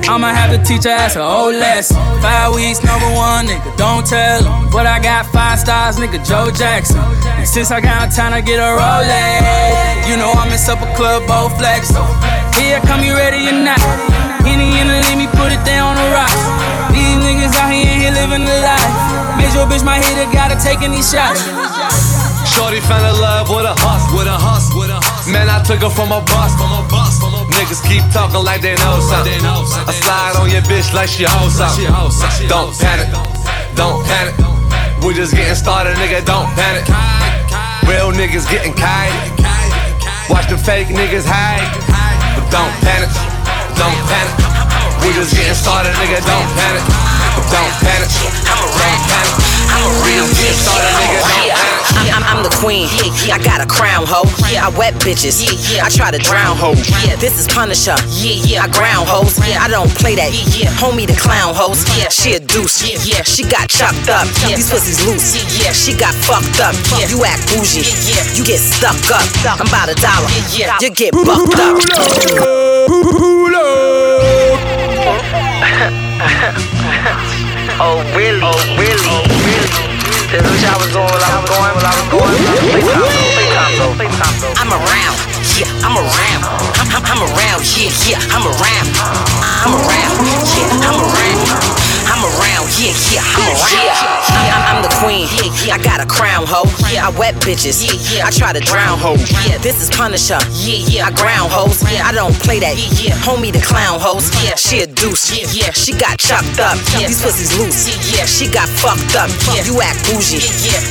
I'ma 0.08 0.34
have 0.34 0.50
to 0.50 0.58
teach 0.66 0.84
her 0.84 0.90
ass 0.90 1.14
a 1.14 1.22
old 1.22 1.54
lesson. 1.54 1.96
Five 2.20 2.54
weeks, 2.54 2.82
number 2.82 3.06
one, 3.14 3.46
nigga, 3.46 3.76
don't 3.76 4.04
tell 4.04 4.44
'em. 4.44 4.68
But 4.70 4.86
I 4.86 4.98
got 4.98 5.26
five 5.32 5.60
stars, 5.60 5.96
nigga, 5.96 6.18
Joe 6.26 6.50
Jackson. 6.50 6.98
And 7.38 7.46
since 7.46 7.70
I 7.70 7.80
got 7.80 8.10
time 8.10 8.32
to 8.32 8.42
get 8.42 8.58
a 8.58 8.70
Rolex, 8.74 10.08
you 10.08 10.16
know 10.16 10.32
I'm 10.32 10.50
in 10.50 10.58
supper 10.58 10.90
club, 10.96 11.26
both 11.26 11.56
flex. 11.58 11.92
Here, 12.58 12.80
come 12.88 13.02
you 13.04 13.14
ready 13.14 13.48
or 13.48 13.52
not? 13.52 13.80
Henny 14.42 14.80
in 14.80 14.88
the 14.88 14.98
let 15.06 15.16
me 15.16 15.28
put 15.38 15.52
it 15.52 15.62
down 15.64 15.94
on 15.94 15.96
the 16.02 16.08
rocks. 16.10 16.42
These 16.90 17.16
niggas 17.22 17.54
out 17.62 17.70
here, 17.70 17.86
ain't 17.86 18.02
here 18.02 18.10
living 18.10 18.44
the 18.44 18.58
life. 18.66 18.90
Made 19.38 19.54
your 19.54 19.66
bitch 19.70 19.84
my 19.84 19.98
hitter, 20.02 20.26
gotta 20.32 20.56
take 20.58 20.82
any 20.82 21.02
shots. 21.02 21.46
Shorty 22.50 22.80
fell 22.82 22.98
in 22.98 23.16
love 23.22 23.48
with 23.48 23.64
a 23.64 23.74
hustle, 23.78 24.18
with 24.18 24.26
a 24.26 24.34
hustle, 24.34 24.80
with 24.82 24.90
a 24.90 24.98
hustle. 24.98 25.32
Man, 25.32 25.46
I 25.48 25.62
took 25.62 25.86
her 25.86 25.88
from 25.88 26.10
a 26.10 26.20
bus. 26.26 26.52
Niggas 27.54 27.78
keep 27.86 28.02
talking 28.10 28.42
like 28.42 28.60
they 28.60 28.74
know 28.82 28.98
something. 29.00 29.38
I 29.42 29.94
slide 29.94 30.34
on 30.36 30.50
your 30.50 30.62
bitch 30.66 30.90
like 30.92 31.08
she 31.08 31.24
hoes 31.24 31.54
something. 31.56 31.86
Don't 32.50 32.74
panic, 32.74 33.08
don't 33.78 34.02
panic. 34.02 34.34
We 35.06 35.14
just 35.14 35.32
getting 35.32 35.54
started, 35.54 35.94
nigga. 35.96 36.26
Don't 36.26 36.50
panic. 36.58 36.84
Real 37.86 38.10
niggas 38.10 38.50
getting 38.50 38.74
kite. 38.74 39.14
Watch 40.28 40.50
the 40.50 40.58
fake 40.58 40.90
niggas 40.90 41.26
hide. 41.26 41.64
But 42.34 42.50
don't 42.50 42.74
panic, 42.82 43.10
don't 43.78 44.00
panic. 44.10 44.34
We 45.06 45.14
just 45.14 45.32
getting 45.32 45.54
started, 45.54 45.94
nigga. 46.02 46.18
Don't 46.26 46.50
panic, 46.58 46.84
don't 47.48 47.74
panic, 47.78 48.10
don't 48.42 49.00
panic. 49.06 49.49
Getting 50.30 50.56
started, 50.56 50.94
nigga. 50.98 51.20
Oh, 51.20 51.20
don't 51.20 51.22
panic. 51.26 51.58
I'm, 51.90 52.06
I'm, 52.10 52.24
I'm 52.30 52.42
the 52.42 52.54
queen. 52.62 52.86
I 53.30 53.38
got 53.42 53.60
a 53.60 53.66
crown, 53.66 54.06
ho. 54.06 54.22
I 54.56 54.68
wet 54.78 54.94
bitches. 55.02 55.42
I 55.80 55.88
try 55.90 56.10
to 56.10 56.18
drown 56.18 56.56
hoes. 56.56 56.80
This 57.18 57.38
is 57.38 57.46
Punisher. 57.46 57.96
I 57.98 58.68
ground 58.72 59.08
hoes. 59.08 59.38
I 59.40 59.68
don't 59.68 59.90
play 59.98 60.14
that. 60.16 60.30
Homie 60.80 61.06
the 61.06 61.16
clown 61.18 61.54
hoes. 61.54 61.84
She 62.10 62.34
a 62.34 62.40
deuce. 62.40 62.82
She 63.26 63.42
got 63.44 63.68
chopped 63.68 64.08
up. 64.08 64.26
These 64.46 64.70
pussies 64.70 65.04
loose. 65.04 65.36
She 65.74 65.92
got 65.94 66.14
fucked 66.14 66.60
up. 66.60 66.74
You 67.10 67.24
act 67.24 67.48
bougie. 67.50 67.84
You 68.34 68.44
get 68.44 68.60
stuck 68.60 68.96
up. 69.10 69.26
I'm 69.44 69.66
about 69.66 69.90
a 69.90 69.96
dollar. 69.98 70.30
You 70.80 70.90
get 70.90 71.12
bucked 71.12 71.58
up. 71.58 71.76
Oh 77.80 78.04
really? 78.12 78.44
Oh 78.44 78.52
really? 78.76 79.08
Oh 79.08 79.24
really? 79.40 79.72
Is 80.36 80.44
what 80.44 80.60
y'all 80.60 80.76
was 80.76 80.92
doing 80.92 81.08
while 81.08 81.16
I 81.16 81.40
was 81.40 81.48
going, 81.48 81.72
while 81.72 81.88
I 81.88 81.96
was 81.96 82.08
going. 82.12 82.36
Though, 83.80 83.96
FaceTime 83.96 84.36
though. 84.44 84.52
I'm 84.60 84.68
around, 84.68 85.16
yeah, 85.56 85.64
I'm 85.80 85.96
around. 85.96 86.42
I'm, 86.76 86.92
I'm, 86.92 87.04
I'm 87.08 87.20
around, 87.24 87.64
yeah, 87.72 87.88
yeah, 88.04 88.20
I'm 88.36 88.44
around. 88.44 88.88
I'm 89.64 89.72
around, 89.72 90.12
yeah, 90.28 90.86
I'm 90.92 91.00
around. 91.00 91.40
I'm 92.06 92.22
around, 92.24 92.68
yeah, 92.78 92.94
yeah, 93.12 93.24
I'm 93.24 93.44
around. 93.56 93.96
I'm, 94.30 94.44
I'm, 94.50 94.62
I'm 94.70 94.80
the 94.82 94.92
queen, 95.00 95.26
I 95.70 95.78
got 95.82 96.00
a 96.00 96.06
crown, 96.06 96.46
ho. 96.46 96.64
I 96.96 97.10
wet 97.18 97.34
bitches, 97.42 97.82
I 98.20 98.30
try 98.30 98.52
to 98.52 98.60
drown 98.60 98.98
hoes. 98.98 99.24
This 99.60 99.80
is 99.82 99.90
Punisher, 99.90 100.38
I 100.40 101.10
ground 101.14 101.52
hoes. 101.52 101.82
I 101.84 102.12
don't 102.12 102.34
play 102.40 102.58
that. 102.60 102.76
Homie 103.24 103.52
the 103.52 103.60
clown 103.60 104.00
hoes. 104.00 104.30
She 104.56 104.82
a 104.82 104.86
deuce, 104.86 105.30
she 105.30 105.92
got 105.92 106.18
chopped 106.18 106.60
up. 106.60 106.76
These 106.96 107.22
pussies 107.22 107.56
loose, 107.58 107.88
she 108.28 108.46
got 108.48 108.68
fucked 108.68 109.16
up. 109.16 109.30
You 109.64 109.80
act 109.80 110.04
bougie, 110.06 110.40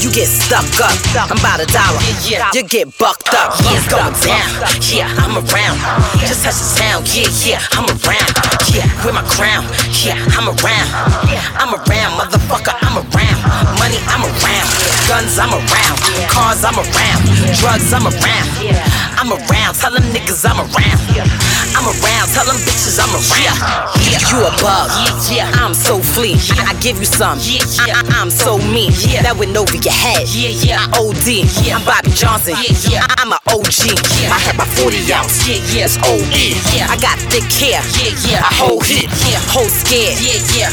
you 0.01 0.10
get 0.12 0.28
stuck 0.28 0.66
up. 0.82 0.95
I'm 1.16 1.38
about 1.38 1.60
a 1.60 1.68
dollar, 1.70 1.99
you 2.26 2.64
get 2.64 2.89
bucked 2.97 3.34
up. 3.34 3.53
Yeah, 3.64 3.78
it's 3.78 3.88
going 3.88 4.16
down, 4.24 4.49
yeah, 4.89 5.10
I'm 5.22 5.38
around. 5.38 5.78
Just 6.26 6.43
touch 6.43 6.57
the 6.57 6.70
sound, 6.80 7.05
yeah, 7.14 7.30
yeah, 7.45 7.62
I'm 7.78 7.86
around. 7.86 8.39
Yeah, 8.80 8.88
with 9.04 9.14
my 9.14 9.28
crown, 9.28 9.68
yeah, 9.92 10.16
I'm 10.40 10.48
around. 10.48 10.88
I'm 11.60 11.76
around, 11.76 12.16
motherfucker, 12.16 12.72
I'm 12.80 12.96
around. 12.96 13.40
Money, 13.76 14.00
I'm 14.08 14.24
around. 14.24 14.70
Guns, 15.04 15.36
I'm 15.36 15.52
around. 15.52 16.00
Cars, 16.32 16.64
I'm 16.64 16.80
around. 16.80 17.22
Drugs, 17.60 17.92
I'm 17.92 18.08
around. 18.08 19.09
I'm 19.20 19.36
around. 19.36 19.76
Tell 19.76 19.92
them 19.92 20.04
niggas 20.16 20.48
I'm 20.48 20.64
around. 20.64 21.00
I'm 21.76 21.92
around. 21.92 22.32
Tell 22.32 22.48
them 22.48 22.56
bitches 22.64 22.96
I'm 23.04 23.12
around. 23.12 23.60
Yeah, 24.08 24.24
You 24.32 24.48
a 24.48 24.52
bug. 24.64 24.88
Yeah, 25.28 25.52
I'm 25.60 25.76
so 25.76 26.00
flea. 26.00 26.40
I, 26.56 26.72
I 26.72 26.74
give 26.80 26.96
you 26.98 27.06
some. 27.06 27.36
I, 27.36 28.00
I, 28.00 28.02
I'm 28.16 28.32
so 28.32 28.56
mean. 28.72 28.96
Yeah, 28.96 29.28
That 29.28 29.36
went 29.36 29.60
over 29.60 29.76
your 29.76 29.92
head. 29.92 30.24
I 30.24 30.88
OD. 30.96 31.44
I'm 31.68 31.84
Bobby 31.84 32.16
Johnson. 32.16 32.56
I, 32.56 32.64
I'm 33.20 33.36
an 33.36 33.44
OG. 33.52 33.92
Yeah, 34.24 34.32
I 34.32 34.40
had 34.40 34.56
my 34.56 34.64
40 34.80 35.12
ounce. 35.12 35.44
Yeah, 35.44 35.60
yeah, 35.76 35.92
It's 35.92 36.00
OE. 36.08 36.56
I 36.88 36.96
got 37.04 37.20
thick 37.28 37.44
hair. 37.60 37.84
Yeah, 38.00 38.16
yeah, 38.24 38.48
I 38.48 38.52
hold 38.56 38.88
it. 38.88 39.12
Hold 39.52 39.68
scared. 39.68 40.16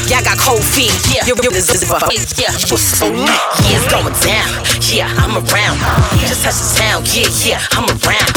Y'all 0.07 0.23
got 0.23 0.39
cold 0.39 0.63
feet. 0.63 0.95
Yeah, 1.11 1.27
You're 1.27 1.35
real 1.43 1.51
as 1.51 1.67
a 1.67 1.75
Yeah, 2.39 2.55
you 2.55 2.79
so 2.79 3.11
lit. 3.11 3.27
Yeah, 3.67 3.75
it's 3.75 3.91
going 3.91 4.15
down. 4.23 4.47
Yeah, 4.87 5.11
I'm 5.19 5.35
around. 5.35 5.83
Just 6.23 6.47
touch 6.47 6.55
the 6.63 6.67
town. 6.79 7.03
Yeah, 7.11 7.27
yeah, 7.43 7.75
I'm 7.75 7.91
around. 7.91 8.36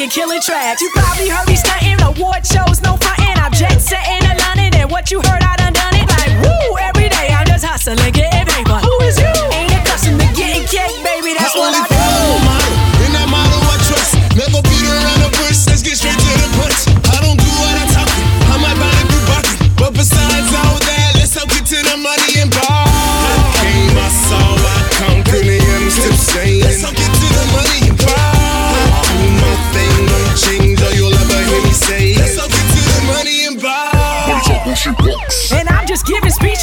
and 0.00 0.10
killing 0.10 0.40
tracks. 0.40 0.80
You 0.80 0.90
probably 0.94 1.28
heard 1.28 1.46
me 1.46 1.56
stunting 1.56 2.00
award 2.02 2.46
shows, 2.46 2.80
no 2.82 2.96
frontin'. 2.96 3.38
I'm 3.38 3.52
jet 3.52 3.78
setting 3.80 4.26
London, 4.38 4.74
and 4.80 4.90
what 4.90 5.10
you 5.10 5.18
heard, 5.20 5.42
I 5.42 5.56
done 5.56 5.72
done 5.72 5.94
it. 5.94 6.08
Like 6.08 6.34
woo, 6.42 6.76
every 6.78 7.08
day 7.08 7.28
I'm 7.28 7.46
just 7.46 7.64
hustling, 7.64 7.98
getting 8.12 8.46
paper. 8.46 8.78
Who 8.78 9.00
is 9.04 9.18
you? 9.18 9.23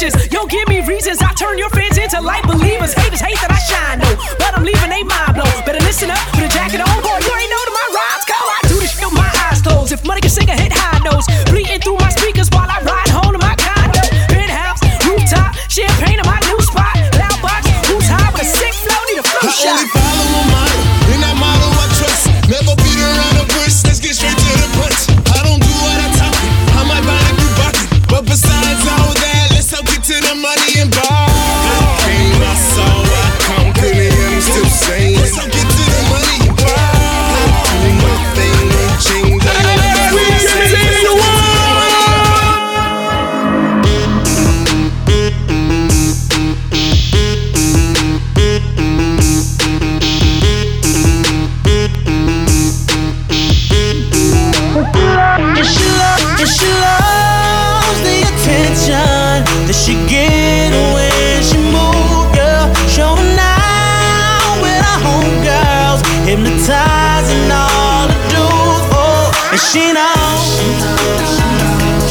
Speeches. 0.02 0.32
Yo, 0.32 0.46
give 0.46 0.66
me 0.68 0.80
reasons. 0.82 1.21
She 69.72 69.90
knows, 69.90 70.60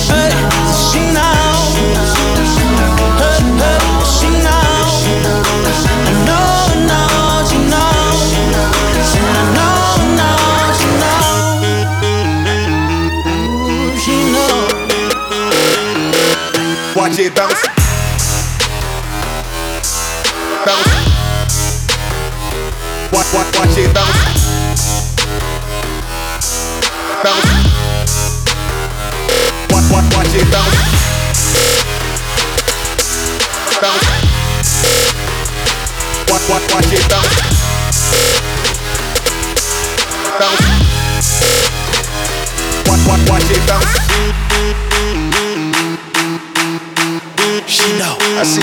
hey, 0.09 0.34
she 0.89 1.01
she 4.09 4.30
know, 4.34 4.57
know, 6.88 7.45
she 7.45 7.59
know, 7.62 7.86
know, 10.18 10.74
she. 10.74 10.89
She 14.01 14.16
know. 14.32 14.66
Watch 16.95 17.20
it 17.20 17.36
bounce. 17.36 17.62
Bounce. 20.66 20.93
Watch, 23.14 23.30
watch, 23.36 23.55
watch 23.55 23.78
it 23.78 23.93
bounce. 23.93 24.31
Bounce. 27.24 27.46
Watch, 29.70 29.86
watch, 29.92 30.08
watch 30.16 30.34
it 30.34 30.50
bounce. 30.50 30.74
Bounce. 33.80 34.08
Watch, 36.32 36.50
watch, 36.50 36.66
watch 36.74 36.92
it 36.92 37.06
bounce. 37.10 37.30
Bounce. 40.40 40.66
Watch, 42.88 43.06
watch, 43.06 43.30
watch 43.30 43.52
it 43.52 43.68
bounce. 43.68 44.02
She 47.68 47.86
know, 48.00 48.18
I 48.18 48.44
see. 48.44 48.62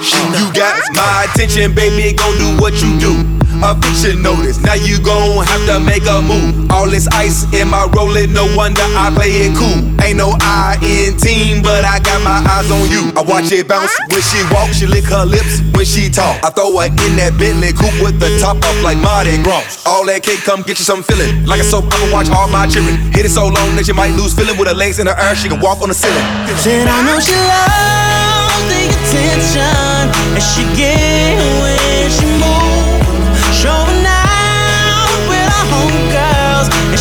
She 0.00 0.14
uh. 0.14 0.30
know. 0.30 0.38
You 0.38 0.52
got 0.54 0.78
my 0.94 1.26
attention, 1.28 1.74
baby. 1.74 2.16
Go 2.16 2.30
do 2.38 2.56
what 2.62 2.80
you 2.80 3.00
do. 3.00 3.39
Eviction 3.62 4.22
notice. 4.22 4.58
Now 4.60 4.74
you 4.74 5.00
gon' 5.00 5.44
have 5.44 5.64
to 5.68 5.80
make 5.80 6.04
a 6.08 6.22
move. 6.22 6.70
All 6.70 6.88
this 6.88 7.06
ice 7.08 7.44
in 7.52 7.68
my 7.68 7.84
rolling, 7.92 8.32
no 8.32 8.48
wonder 8.56 8.82
I 8.96 9.12
play 9.14 9.48
it 9.48 9.56
cool. 9.56 9.84
Ain't 10.00 10.16
no 10.16 10.32
I 10.40 10.80
in 10.80 11.16
team, 11.16 11.62
but 11.62 11.84
I 11.84 12.00
got 12.00 12.24
my 12.24 12.40
eyes 12.40 12.70
on 12.70 12.88
you. 12.88 13.12
I 13.16 13.22
watch 13.22 13.52
it 13.52 13.68
bounce 13.68 13.92
when 14.08 14.22
she 14.22 14.40
walk, 14.48 14.72
she 14.72 14.86
lick 14.86 15.04
her 15.12 15.24
lips 15.24 15.60
when 15.76 15.84
she 15.84 16.08
talk. 16.08 16.40
I 16.42 16.50
throw 16.50 16.72
her 16.80 16.88
in 16.88 17.12
that 17.20 17.36
Bentley 17.36 17.76
coupe 17.76 17.94
with 18.00 18.18
the 18.18 18.32
top 18.40 18.56
up 18.56 18.76
like 18.82 18.98
Mardi 18.98 19.36
Gras. 19.42 19.84
All 19.84 20.06
that 20.06 20.22
cake, 20.22 20.40
come 20.40 20.62
get 20.62 20.78
you 20.78 20.86
some 20.88 21.02
feeling. 21.02 21.44
Like 21.44 21.60
a 21.60 21.64
soap, 21.64 21.84
I'ma 21.92 22.12
watch 22.12 22.30
all 22.32 22.48
my 22.48 22.66
children. 22.66 22.96
Hit 23.12 23.26
it 23.26 23.32
so 23.32 23.44
long 23.44 23.76
that 23.76 23.86
you 23.86 23.94
might 23.94 24.16
lose 24.16 24.32
feeling 24.32 24.56
with 24.56 24.68
her 24.68 24.74
legs 24.74 24.98
in 24.98 25.06
her 25.06 25.16
air. 25.20 25.36
She 25.36 25.48
can 25.48 25.60
walk 25.60 25.82
on 25.82 25.88
the 25.88 25.94
ceiling. 25.94 26.24
Said 26.64 26.88
I 26.88 27.04
know 27.04 27.20
she 27.20 27.36
loves 27.36 28.64
the 28.72 28.82
attention 28.88 30.08
that 30.32 30.44
she 30.44 30.64
get 30.74 31.36
when 31.60 31.69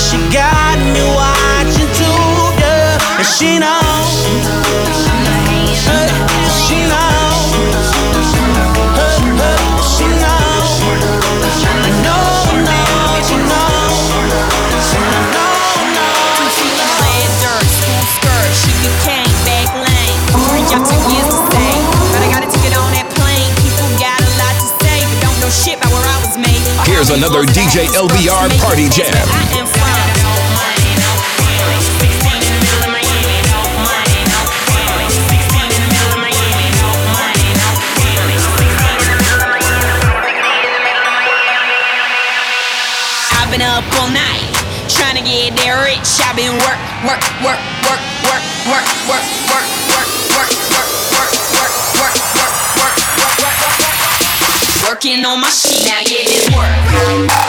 she 0.10 0.18
got 0.34 0.82
me 0.90 1.06
watching 1.14 1.86
too, 1.94 2.58
yeah. 2.58 2.98
And 3.22 3.28
she 3.30 3.62
knows, 3.62 4.26
hey, 5.46 5.70
she 6.50 6.82
knows, 6.90 7.54
hey, 8.98 9.22
hey, 9.38 9.62
she 9.86 10.10
knows. 10.18 10.82
I 11.62 11.94
know, 12.02 12.26
she 13.22 13.38
knows. 13.38 14.02
Know, 14.98 15.46
know, 15.94 16.50
she 16.58 16.66
Red 17.06 17.30
dirt, 17.46 17.70
school 17.70 18.02
skirt, 18.10 18.50
she 18.66 18.74
can 18.82 18.96
cane, 19.06 19.36
back 19.46 19.70
lane. 19.78 20.18
Reach 20.58 20.74
out 20.74 20.90
to 20.90 20.96
years 21.14 21.30
to 21.30 21.38
stay. 21.54 21.76
But 22.10 22.26
I 22.26 22.34
got 22.34 22.42
a 22.42 22.50
ticket 22.50 22.74
on 22.82 22.90
that 22.98 23.06
plane. 23.14 23.54
People 23.62 23.86
got 24.02 24.18
a 24.18 24.32
lot 24.42 24.58
to 24.58 24.68
say, 24.82 25.06
but 25.06 25.22
don't 25.22 25.38
know 25.38 25.54
shit 25.54 25.78
about 25.78 25.94
where 25.94 26.02
I 26.02 26.18
was 26.26 26.34
made. 26.34 26.66
Here's 26.90 27.14
another 27.14 27.46
DJ 27.46 27.86
LBR 27.94 28.50
party 28.58 28.90
it 28.90 28.94
jam. 28.98 29.79
Been 46.40 46.56
work, 46.56 46.80
work, 47.04 47.20
work, 47.44 47.60
work, 47.84 48.00
work, 48.32 48.46
work, 48.72 48.88
work, 49.12 49.26
work, 49.52 49.68
work, 49.92 50.08
work, 50.32 50.52
work, 50.72 50.88
work, 50.88 51.32
work, 51.36 51.36
work, 51.60 51.76
work, 52.00 52.56
work, 52.80 52.96
work, 53.20 53.36
work, 53.44 53.60
work. 53.60 54.08
Working 54.88 55.26
on 55.26 55.42
my 55.42 55.50
shit. 55.50 55.84
Now 55.84 56.00
get 56.08 56.28
this 56.32 56.48
work. 56.56 56.72
Work, 57.28 57.49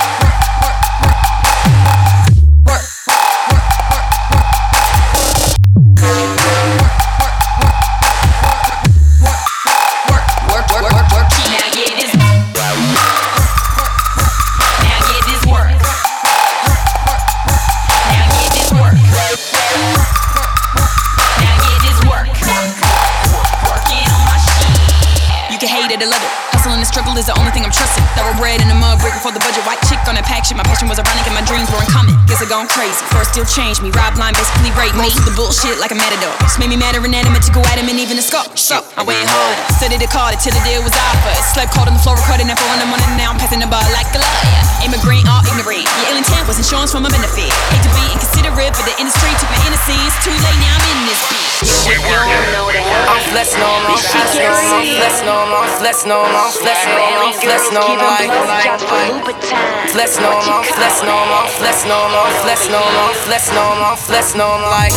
Thoroughbred 28.16 28.62
in 28.62 28.68
the 28.68 28.74
mud, 28.74 28.98
brick 29.00 29.10
working 29.10 29.22
for 29.22 29.32
the 29.32 29.40
budget. 29.40 29.66
White 29.66 29.82
on 30.10 30.18
that 30.18 30.26
pack 30.26 30.42
shit. 30.42 30.58
My 30.58 30.66
passion 30.66 30.90
was 30.90 30.98
ironic 30.98 31.22
and 31.22 31.38
my 31.38 31.46
dreams 31.46 31.70
were 31.70 31.78
uncommon. 31.78 32.18
Guess 32.26 32.42
I 32.42 32.50
gone 32.50 32.66
crazy. 32.66 32.98
First 33.14 33.30
still 33.30 33.46
changed 33.46 33.78
me. 33.78 33.94
Rob 33.94 34.18
line 34.18 34.34
basically 34.34 34.74
raped 34.74 34.98
me. 34.98 35.06
Most 35.06 35.22
of 35.22 35.24
the 35.30 35.34
bullshit 35.38 35.78
like 35.78 35.94
a 35.94 35.98
matador. 35.98 36.34
Just 36.42 36.58
made 36.58 36.66
me 36.66 36.74
mad 36.74 36.98
or 36.98 37.06
inanimate 37.06 37.46
to 37.46 37.54
go 37.54 37.62
at 37.70 37.78
him 37.78 37.86
and 37.86 37.94
even 38.02 38.18
a 38.18 38.24
scuff. 38.26 38.58
So 38.58 38.82
I 38.98 39.06
went 39.06 39.22
hard. 39.30 39.54
Studied 39.78 40.02
the 40.02 40.10
card 40.10 40.34
till 40.42 40.50
the 40.50 40.62
deal 40.66 40.82
was 40.82 40.92
offered. 40.98 41.38
Slept 41.54 41.70
cold 41.70 41.86
on 41.86 41.94
the 41.94 42.02
floor, 42.02 42.18
recording 42.18 42.50
that 42.50 42.58
phone 42.58 42.74
in 42.74 42.82
the 42.82 42.90
morning. 42.90 43.06
Now 43.14 43.30
I'm 43.30 43.38
passing 43.38 43.62
the 43.62 43.70
bar 43.70 43.86
like 43.94 44.10
a 44.10 44.18
lawyer. 44.18 44.62
Immigrant, 44.82 45.30
all 45.30 45.46
ignorant. 45.46 45.86
Your 45.86 46.06
ill 46.10 46.18
intent 46.18 46.50
was 46.50 46.58
insurance 46.58 46.90
from 46.90 47.06
a 47.06 47.10
benefit. 47.14 47.54
Hate 47.70 47.84
to 47.86 47.92
be 47.94 48.02
inconsiderate, 48.10 48.74
but 48.74 48.84
the 48.90 48.96
industry 48.98 49.30
took 49.38 49.50
my 49.54 49.62
innocence. 49.70 50.10
Too 50.26 50.34
late, 50.34 50.58
now 50.58 50.74
I'm 50.74 50.90
in 50.90 50.98
this 51.06 51.22
bitch. 51.30 51.46
I'm 51.70 53.22
flexing 53.30 53.62
on, 53.62 53.86
I'm 53.86 53.94
flexing 53.94 54.42
on, 54.42 54.58
I'm 54.58 54.90
flexing 54.98 55.30
on, 55.30 55.46
I'm 55.54 55.70
flexing 55.78 56.10
on, 56.10 56.24
I'm 56.24 56.50
flexing 56.50 56.98
on, 56.98 57.14
I'm 57.20 57.34
flexing 57.36 57.76
on 57.76 58.00
like 58.00 58.32
flexing 58.32 58.88
on, 58.88 59.10
I'm 59.10 59.22
flexing 59.22 59.54
on, 59.54 59.99
I'm 60.00 60.08
flexing 60.08 60.24
on, 60.24 60.48
I'm 60.48 60.64
flexing 60.64 61.12
on, 61.12 61.28
I'm 61.28 61.52
flexing 61.60 61.92
on, 61.92 63.76
I'm 63.84 64.00
flexing 64.00 64.40
on 64.40 64.64
like 64.72 64.96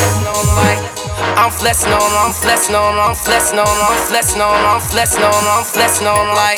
I'm 1.36 1.52
flexing 1.52 1.92
on, 1.92 2.08
I'm 2.24 2.32
flexing 2.32 2.72
on, 2.72 2.96
I'm 2.96 3.12
flexing 3.12 3.60
on, 3.60 3.68
I'm 3.68 4.00
flexing 4.00 4.40
on, 4.40 4.56
I'm 4.64 4.80
flexing 4.80 5.28
on, 5.28 5.44
I'm 5.44 5.68
flexing 5.68 6.08
on 6.08 6.32
like 6.40 6.56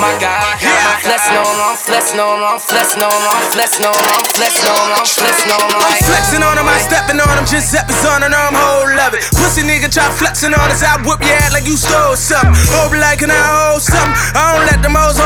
my 0.00 0.16
God. 0.16 0.56
I'm 0.64 0.96
flexing 1.04 1.36
on, 1.36 1.56
I'm 1.60 1.76
flexing 1.76 2.20
on, 2.24 2.40
I'm 2.40 2.56
flexing 2.56 3.04
on, 3.04 3.12
I'm 3.12 3.52
flexing 3.52 3.84
on, 3.84 3.92
I'm 3.92 4.24
flexing 4.32 4.72
on, 4.72 4.88
I'm 4.88 5.04
flexing 5.04 5.52
on 5.52 5.68
I'm 5.76 6.00
flexing 6.08 6.40
on 6.40 6.56
him, 6.56 6.64
I 6.64 6.80
stepping 6.80 7.20
on 7.20 7.36
him, 7.36 7.44
stepping 7.44 8.00
on 8.08 8.24
him, 8.24 8.32
I'm 8.32 8.56
whole 8.56 8.88
love 8.96 9.12
it. 9.12 9.28
Pussy 9.36 9.60
nigga 9.60 9.92
try 9.92 10.08
flexing 10.08 10.56
on 10.56 10.72
us, 10.72 10.80
I 10.80 10.96
whip 11.04 11.20
your 11.20 11.36
ass 11.36 11.52
like 11.52 11.68
you 11.68 11.76
stole 11.76 12.16
something. 12.16 12.56
Hope 12.80 12.96
like 12.96 13.20
can 13.20 13.28
I 13.28 13.36
hold 13.36 13.84
something? 13.84 14.16
I 14.32 14.56
don't 14.56 14.64
let 14.72 14.80
them 14.80 14.96
hoes. 14.96 15.23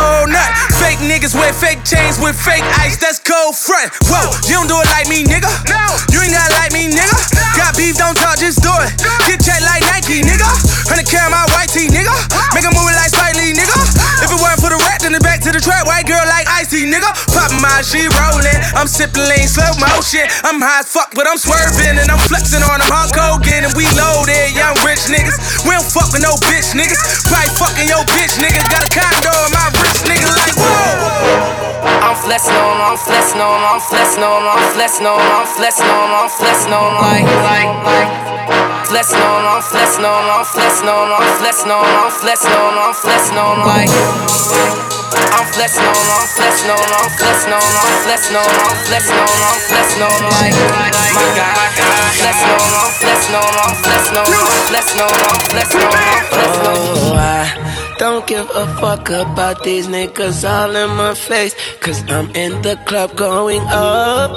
Fake 0.99 1.15
niggas 1.15 1.35
wear 1.39 1.55
fake 1.55 1.87
chains 1.87 2.19
with 2.19 2.35
fake 2.35 2.67
ice, 2.83 2.99
that's 2.99 3.23
cold 3.23 3.55
front. 3.55 3.87
Whoa, 4.11 4.35
you 4.51 4.59
don't 4.59 4.67
do 4.67 4.75
it 4.83 4.89
like 4.91 5.07
me, 5.07 5.23
nigga. 5.23 5.47
No, 5.71 5.79
you 6.11 6.19
ain't 6.19 6.35
gotta 6.35 6.51
like 6.59 6.75
me, 6.75 6.91
nigga. 6.91 7.15
Got 7.55 7.79
beef, 7.79 7.95
don't 7.95 8.19
talk, 8.19 8.35
just 8.35 8.67
do 8.67 8.73
it. 8.83 8.99
Get 9.31 9.39
checked 9.39 9.63
like 9.63 9.87
Nike, 9.95 10.27
nigga. 10.27 10.51
Hundred 10.91 11.07
carry 11.07 11.31
my 11.31 11.47
white 11.55 11.71
tee, 11.71 11.87
nigga. 11.87 12.11
Make 12.51 12.67
a 12.67 12.75
movie 12.75 12.99
like 12.99 13.15
Spike 13.15 13.39
Lee, 13.39 13.55
nigga. 13.55 13.79
If 14.27 14.35
it 14.35 14.43
weren't 14.43 14.59
for 14.59 14.75
the 14.75 14.81
rat, 14.91 14.99
then 14.99 15.15
it 15.15 15.23
back 15.23 15.39
to 15.47 15.55
the 15.55 15.63
trap. 15.63 15.87
White 15.87 16.08
like 16.69 16.85
nigga. 16.85 17.09
Poppin' 17.33 17.61
my 17.61 17.81
shit 17.81 18.09
rolling. 18.21 18.61
I'm 18.77 18.87
sipping 18.87 19.25
lean 19.25 19.49
slow 19.49 19.73
motion. 19.81 20.29
I'm 20.45 20.61
high 20.61 20.85
as 20.85 20.89
fuck, 20.89 21.13
but 21.17 21.27
I'm 21.27 21.41
swerving 21.41 21.97
and 21.97 22.09
I'm 22.11 22.21
flexing 22.29 22.63
on 22.63 22.81
them 22.81 22.91
hard 22.93 23.11
cocaine 23.17 23.65
and 23.65 23.75
we 23.75 23.89
loaded. 23.97 24.53
Young 24.53 24.77
rich 24.85 25.09
niggas. 25.09 25.65
We 25.65 25.73
don't 25.73 25.89
fuck 25.89 26.13
with 26.13 26.23
no 26.23 26.37
bitch 26.45 26.77
niggas. 26.77 27.01
Probably 27.25 27.53
fucking 27.57 27.89
your 27.89 28.05
bitch 28.13 28.37
nigga. 28.37 28.61
Got 28.69 28.85
a 28.85 28.91
condo 28.93 29.33
and 29.33 29.53
my 29.57 29.67
rich 29.81 30.01
nigga 30.05 30.29
like 30.29 30.57
whoa. 30.57 31.68
I'm 32.03 32.17
flexing 32.17 32.55
on, 32.55 32.77
I'm 32.81 32.97
flexing 32.97 33.41
on, 33.41 33.61
I'm 33.63 33.81
flexing 33.81 34.23
on, 34.23 34.43
I'm 34.47 34.63
flexing 34.75 35.07
on, 35.07 35.21
I'm 35.21 35.47
flexing 35.47 35.87
on, 35.87 36.11
I'm 36.15 36.29
flexing 36.31 36.73
on 36.73 36.95
like 37.03 37.27
like 37.45 37.71
like 37.87 38.11
flexing 38.89 39.21
on, 39.21 39.45
I'm 39.45 39.63
flexing 39.63 40.05
on, 40.05 40.25
I'm 40.31 40.45
flexing 40.45 40.89
on, 40.89 41.09
I'm 41.13 41.29
flexing 41.39 41.71
on, 41.71 41.85
I'm 41.85 42.11
flexing 42.11 42.55
on, 42.55 42.75
I'm 42.79 42.95
flexing 42.95 43.39
on 43.39 43.59
like 43.67 43.91
I'm 45.29 45.47
flexing 45.53 45.85
on, 45.85 46.07
I'm 46.09 46.27
flexing 46.29 46.71
on, 46.71 46.79
I'm 46.79 47.11
flexing 47.19 47.53
on, 47.53 47.63
I'm 47.63 47.95
flexing 48.07 48.37
on, 48.37 48.47
I'm 48.47 48.77
flexing 48.87 49.19
on, 49.19 49.29
I'm 49.29 49.59
flexing 49.69 50.03
on 50.03 50.21
like 50.39 50.55
my 50.55 51.27
God. 51.35 51.59
I'm 51.79 52.13
flexing 52.15 52.49
on, 52.49 52.73
I'm 52.79 52.93
flexing 52.95 53.35
on, 53.35 53.53
I'm 53.59 53.75
flexing 53.75 54.17
on, 54.17 54.27
I'm 54.29 54.55
flexing 54.69 55.01
on, 55.01 55.13
I'm 55.13 55.41
flexing 55.51 55.83
on, 55.83 55.95
I'm 55.99 56.23
flexing 56.31 56.67
on. 56.67 56.79
Oh, 56.79 57.15
I 57.17 57.68
don't 57.99 58.27
give 58.29 58.49
a 58.55 58.67
fuck 58.81 59.11
about 59.11 59.65
these 59.65 59.89
niggas 59.89 60.49
all 60.49 60.75
in 60.75 60.91
my 60.97 61.15
face. 61.15 61.55
Cause 61.81 62.01
I'm 62.09 62.31
in 62.31 62.63
the 62.63 62.77
club 62.87 63.17
going 63.17 63.63
up 63.67 64.31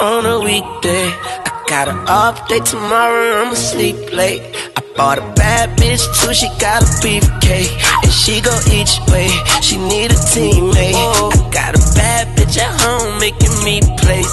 on 0.00 0.24
a 0.24 0.38
weekday. 0.38 1.06
I 1.46 1.64
got 1.66 1.88
an 1.88 1.98
off 2.06 2.48
day 2.48 2.60
tomorrow, 2.60 3.42
I'ma 3.42 3.54
sleep 3.54 4.12
late. 4.12 4.42
I 4.76 4.82
bought 4.96 5.18
a 5.18 5.26
bad 5.34 5.76
bitch 5.78 6.04
too, 6.20 6.32
she 6.32 6.46
got 6.60 6.82
a 6.82 6.86
beefcake. 7.02 7.74
And 8.04 8.12
she 8.12 8.40
go 8.40 8.54
each 8.70 8.94
way, 9.10 9.28
she 9.60 9.78
need 9.78 10.12
a 10.12 10.20
teammate. 10.30 10.94
I 10.94 11.50
got 11.50 11.74
a 11.74 11.82
bad 11.98 12.38
bitch 12.38 12.56
at 12.58 12.72
home 12.82 13.18
making 13.18 13.56
me 13.64 13.80
plays. 13.98 14.32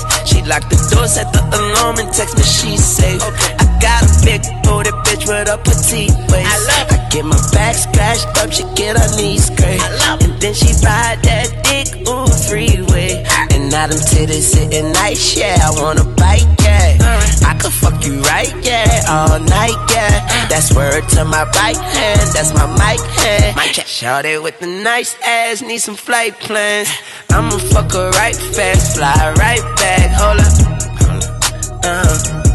Locked 0.49 0.71
the 0.71 0.81
door, 0.89 1.05
set 1.05 1.31
the 1.31 1.45
alarm, 1.45 1.99
and 1.99 2.11
text 2.11 2.35
me 2.35 2.41
she's 2.41 2.83
safe. 2.83 3.21
I 3.21 3.69
got 3.77 4.01
a 4.01 4.09
big 4.25 4.41
booty 4.65 4.89
bitch 5.05 5.29
with 5.29 5.45
a 5.45 5.61
petite 5.61 6.09
waist. 6.33 6.49
I 6.49 6.57
love 6.65 6.89
I 6.89 6.97
get 7.13 7.23
my 7.23 7.37
back 7.53 7.75
scratched 7.75 8.25
up, 8.41 8.51
she 8.51 8.63
get 8.73 8.97
her 8.97 9.09
knees 9.15 9.45
scraped. 9.45 9.85
And 10.25 10.41
then 10.41 10.55
she 10.55 10.73
ride 10.81 11.21
that 11.21 11.53
dick, 11.61 12.01
ooh, 12.09 12.25
freeway. 12.49 13.21
And 13.53 13.69
now 13.69 13.93
them 13.93 14.01
titties 14.01 14.49
sitting 14.49 14.91
nice, 14.91 15.37
yeah. 15.37 15.61
I 15.61 15.69
wanna 15.79 16.03
bite, 16.17 16.49
yeah. 16.65 16.97
Uh-huh. 16.97 17.28
I 17.43 17.53
could 17.57 17.73
fuck 17.73 18.05
you 18.05 18.21
right, 18.21 18.53
yeah, 18.63 19.03
all 19.09 19.39
night, 19.39 19.77
yeah. 19.91 20.47
That's 20.49 20.73
word 20.73 21.07
to 21.09 21.25
my 21.25 21.43
right 21.55 21.77
hand, 21.77 22.29
that's 22.33 22.53
my 22.53 22.67
mic 22.77 22.99
hand. 23.19 23.87
Shout 23.87 24.25
it 24.25 24.41
with 24.41 24.59
the 24.59 24.67
nice 24.67 25.15
ass, 25.25 25.61
need 25.61 25.79
some 25.79 25.95
flight 25.95 26.39
plans. 26.39 26.89
I'ma 27.29 27.57
fuck 27.71 27.91
her 27.93 28.09
right 28.11 28.35
fast, 28.35 28.97
fly 28.97 29.33
right 29.37 29.63
back. 29.77 30.11
Hold 30.19 30.39
up, 30.39 30.53
hold 31.01 31.23
up, 31.23 31.85
uh. 31.85 32.45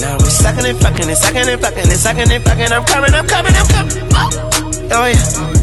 Now 0.00 0.16
we're 0.18 0.30
sucking 0.30 0.64
and 0.64 0.80
fucking 0.80 1.08
and 1.08 1.16
sucking 1.16 1.48
and 1.48 1.60
fucking 1.60 1.78
and 1.78 1.92
sucking 1.92 2.30
and 2.30 2.44
fucking. 2.44 2.72
I'm 2.72 2.84
coming, 2.84 3.14
I'm 3.14 3.26
coming, 3.26 3.52
I'm 3.54 3.66
coming. 3.68 4.08
Oh, 4.14 4.90
oh 4.92 5.06
yeah. 5.06 5.59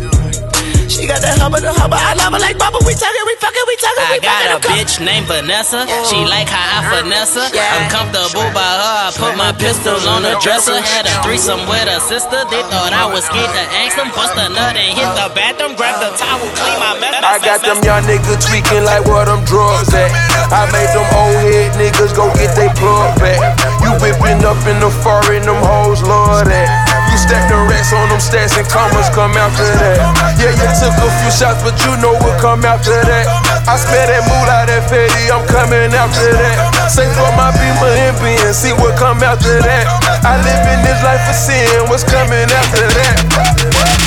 She 0.98 1.06
got 1.06 1.22
that 1.22 1.38
hubba 1.38 1.62
the 1.62 1.70
hubba. 1.70 1.94
I 1.94 2.18
love 2.18 2.34
her 2.34 2.42
like 2.42 2.58
Bubba. 2.58 2.82
We 2.82 2.98
talking, 2.98 3.22
we 3.30 3.38
fucking, 3.38 3.66
we 3.70 3.78
talking, 3.78 4.02
I 4.02 4.18
we 4.18 4.18
got 4.18 4.42
fucking. 4.50 4.50
a 4.50 4.58
I'm 4.58 4.82
bitch 4.82 4.98
named 4.98 5.30
Vanessa. 5.30 5.86
She 6.10 6.18
oh. 6.18 6.26
like 6.26 6.50
how 6.50 6.58
I 6.58 6.90
finesse 6.90 7.38
her. 7.38 7.46
Yeah. 7.54 7.70
I'm 7.78 7.86
comfortable 7.86 8.50
by 8.50 8.66
her. 8.66 9.06
I 9.06 9.14
put 9.14 9.38
my 9.38 9.54
pistols 9.54 10.10
on 10.10 10.26
the 10.26 10.34
dresser. 10.42 10.74
Had 10.74 11.06
a 11.06 11.14
threesome 11.22 11.70
with 11.70 11.86
her 11.86 12.02
sister. 12.02 12.42
They 12.50 12.66
thought 12.74 12.98
I 12.98 13.06
was 13.06 13.30
scared 13.30 13.46
to 13.46 13.64
ask 13.78 13.94
them. 13.94 14.10
Bust 14.18 14.42
a 14.42 14.50
nut 14.50 14.74
and 14.74 14.90
hit 14.98 15.06
the 15.14 15.30
bathroom. 15.38 15.78
Grab 15.78 16.02
the 16.02 16.18
towel, 16.18 16.42
clean 16.58 16.78
my 16.82 16.98
mess. 16.98 17.22
I 17.22 17.38
got 17.46 17.62
them 17.62 17.78
young 17.86 18.02
niggas 18.10 18.42
tweaking 18.50 18.82
like 18.82 19.06
where 19.06 19.30
them 19.30 19.46
drugs 19.46 19.94
at. 19.94 20.10
I 20.50 20.66
made 20.74 20.90
them 20.98 21.06
old 21.14 21.46
head 21.46 21.78
niggas 21.78 22.18
go 22.18 22.34
get 22.34 22.58
they 22.58 22.74
plug 22.74 23.22
back. 23.22 23.38
You 23.86 23.94
whipping 24.02 24.42
up 24.42 24.58
in 24.66 24.82
the 24.82 24.90
foreign, 25.06 25.46
them 25.46 25.62
hoes 25.62 26.02
love 26.02 26.50
that. 26.50 26.87
Stack 27.28 27.52
the 27.52 27.60
racks 27.68 27.92
on 27.92 28.08
them 28.08 28.24
stacks 28.24 28.56
and 28.56 28.64
commas 28.72 29.12
come 29.12 29.36
after 29.36 29.68
that. 29.84 30.00
Yeah, 30.40 30.56
you 30.56 30.68
took 30.80 30.96
a 30.96 31.08
few 31.20 31.28
shots, 31.36 31.60
but 31.60 31.76
you 31.84 31.92
know 32.00 32.16
what 32.24 32.40
come 32.40 32.64
after 32.64 32.96
that. 33.04 33.28
I 33.68 33.76
smell 33.76 34.08
that 34.08 34.24
moolah, 34.32 34.64
that 34.64 34.88
fatty, 34.88 35.28
I'm 35.28 35.44
coming 35.52 35.92
after 35.92 36.24
that. 36.24 36.88
Say 36.88 37.04
for 37.20 37.28
my 37.36 37.52
beamer 37.52 37.92
and 38.08 38.16
being, 38.24 38.56
see 38.56 38.72
what 38.80 38.96
come 38.96 39.20
after 39.28 39.60
that. 39.60 39.86
I 40.24 40.40
live 40.40 40.64
in 40.72 40.80
this 40.88 41.04
life 41.04 41.20
for 41.28 41.36
sin, 41.36 41.68
what's 41.92 42.08
coming 42.08 42.48
after 42.48 42.88
that? 42.96 43.20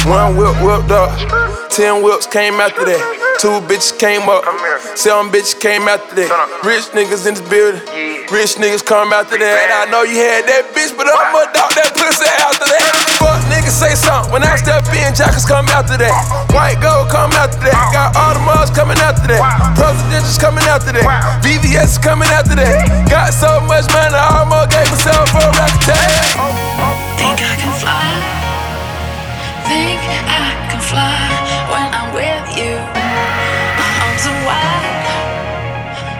One 0.08 0.40
whip 0.40 0.56
whipped 0.64 0.88
up, 0.88 1.12
ten 1.68 2.00
whips 2.00 2.24
came 2.24 2.56
after 2.56 2.88
that. 2.88 3.04
Two 3.36 3.60
bitches 3.68 3.92
came 3.92 4.32
up, 4.32 4.48
seven 4.96 5.28
bitches 5.28 5.60
came 5.60 5.92
after 5.92 6.24
that. 6.24 6.32
Rich 6.64 6.96
niggas 6.96 7.28
in 7.28 7.36
this 7.36 7.44
building, 7.44 7.84
rich 8.32 8.56
niggas 8.56 8.80
come 8.80 9.12
after 9.12 9.36
that. 9.36 9.84
I 9.84 9.90
know 9.92 10.08
you 10.08 10.16
had 10.16 10.48
that 10.48 10.72
bitch, 10.72 10.96
but 10.96 11.04
I'ma 11.04 11.52
dog 11.52 11.68
that 11.76 11.92
pussy 11.92 12.24
after 12.24 12.64
that. 12.64 13.09
Fuck 13.70 13.86
say 13.86 13.94
something 13.94 14.32
when 14.32 14.42
I 14.42 14.56
step 14.56 14.82
in, 14.90 15.14
jackets 15.14 15.46
come 15.46 15.66
after 15.70 15.96
that. 15.96 16.10
White 16.50 16.82
gold 16.82 17.06
come 17.06 17.30
after 17.38 17.62
that. 17.62 17.78
Got 17.94 18.18
all 18.18 18.34
the 18.34 18.42
mugs 18.42 18.74
coming 18.74 18.98
after 18.98 19.30
that. 19.30 19.38
Presidentials 19.78 20.42
coming 20.42 20.66
after 20.66 20.90
that. 20.90 21.06
VVS 21.38 22.02
coming 22.02 22.26
after 22.34 22.58
that. 22.58 23.06
Got 23.06 23.30
so 23.30 23.62
much 23.70 23.86
money, 23.94 24.18
I 24.18 24.42
almost 24.42 24.74
gave 24.74 24.90
myself 24.90 25.30
a 25.38 25.54
record 25.54 25.86
tag. 25.86 26.18
Think 27.14 27.38
I 27.46 27.54
can 27.62 27.74
fly. 27.78 28.10
Think 29.70 30.02
I 30.02 30.66
can 30.66 30.82
fly 30.82 31.30
when 31.70 31.86
I'm 31.94 32.10
with 32.10 32.46
you. 32.58 32.74
My 32.74 33.90
arms 34.02 34.26
are 34.26 34.40
wide, 34.50 35.06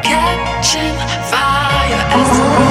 catching 0.07 0.95
fire 1.27 1.99
as 2.15 2.31
the 2.31 2.70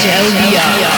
DJ 0.00 0.97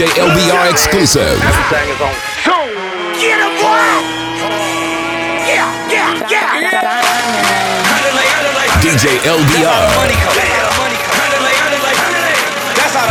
DJ 0.00 0.16
LBR 0.16 0.70
exclusive. 0.70 1.36
Everything 1.44 1.92
is 1.92 2.00
on. 2.00 2.16
Get 3.20 3.36
him, 3.36 3.52
boy! 3.60 3.84
Yeah, 5.44 5.68
yeah, 5.92 6.24
yeah! 6.24 6.64
DJ 8.80 9.20
LBR. 9.28 9.92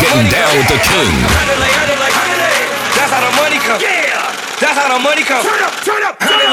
Getting 0.01 0.33
down 0.33 0.49
with 0.57 0.65
the 0.65 0.81
king. 0.81 1.13
That's 2.97 3.13
how 3.13 3.21
the 3.21 3.37
money 3.37 3.59
come. 3.61 3.77
Yeah. 3.79 4.33
That's 4.59 4.73
how 4.73 4.89
the 4.97 5.03
money 5.03 5.21
come. 5.21 5.45
Turn 5.45 5.61
up, 5.61 5.73
turn 5.85 6.01
up, 6.01 6.17
turn 6.17 6.41
up. 6.41 6.49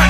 Zoom, 0.00 0.05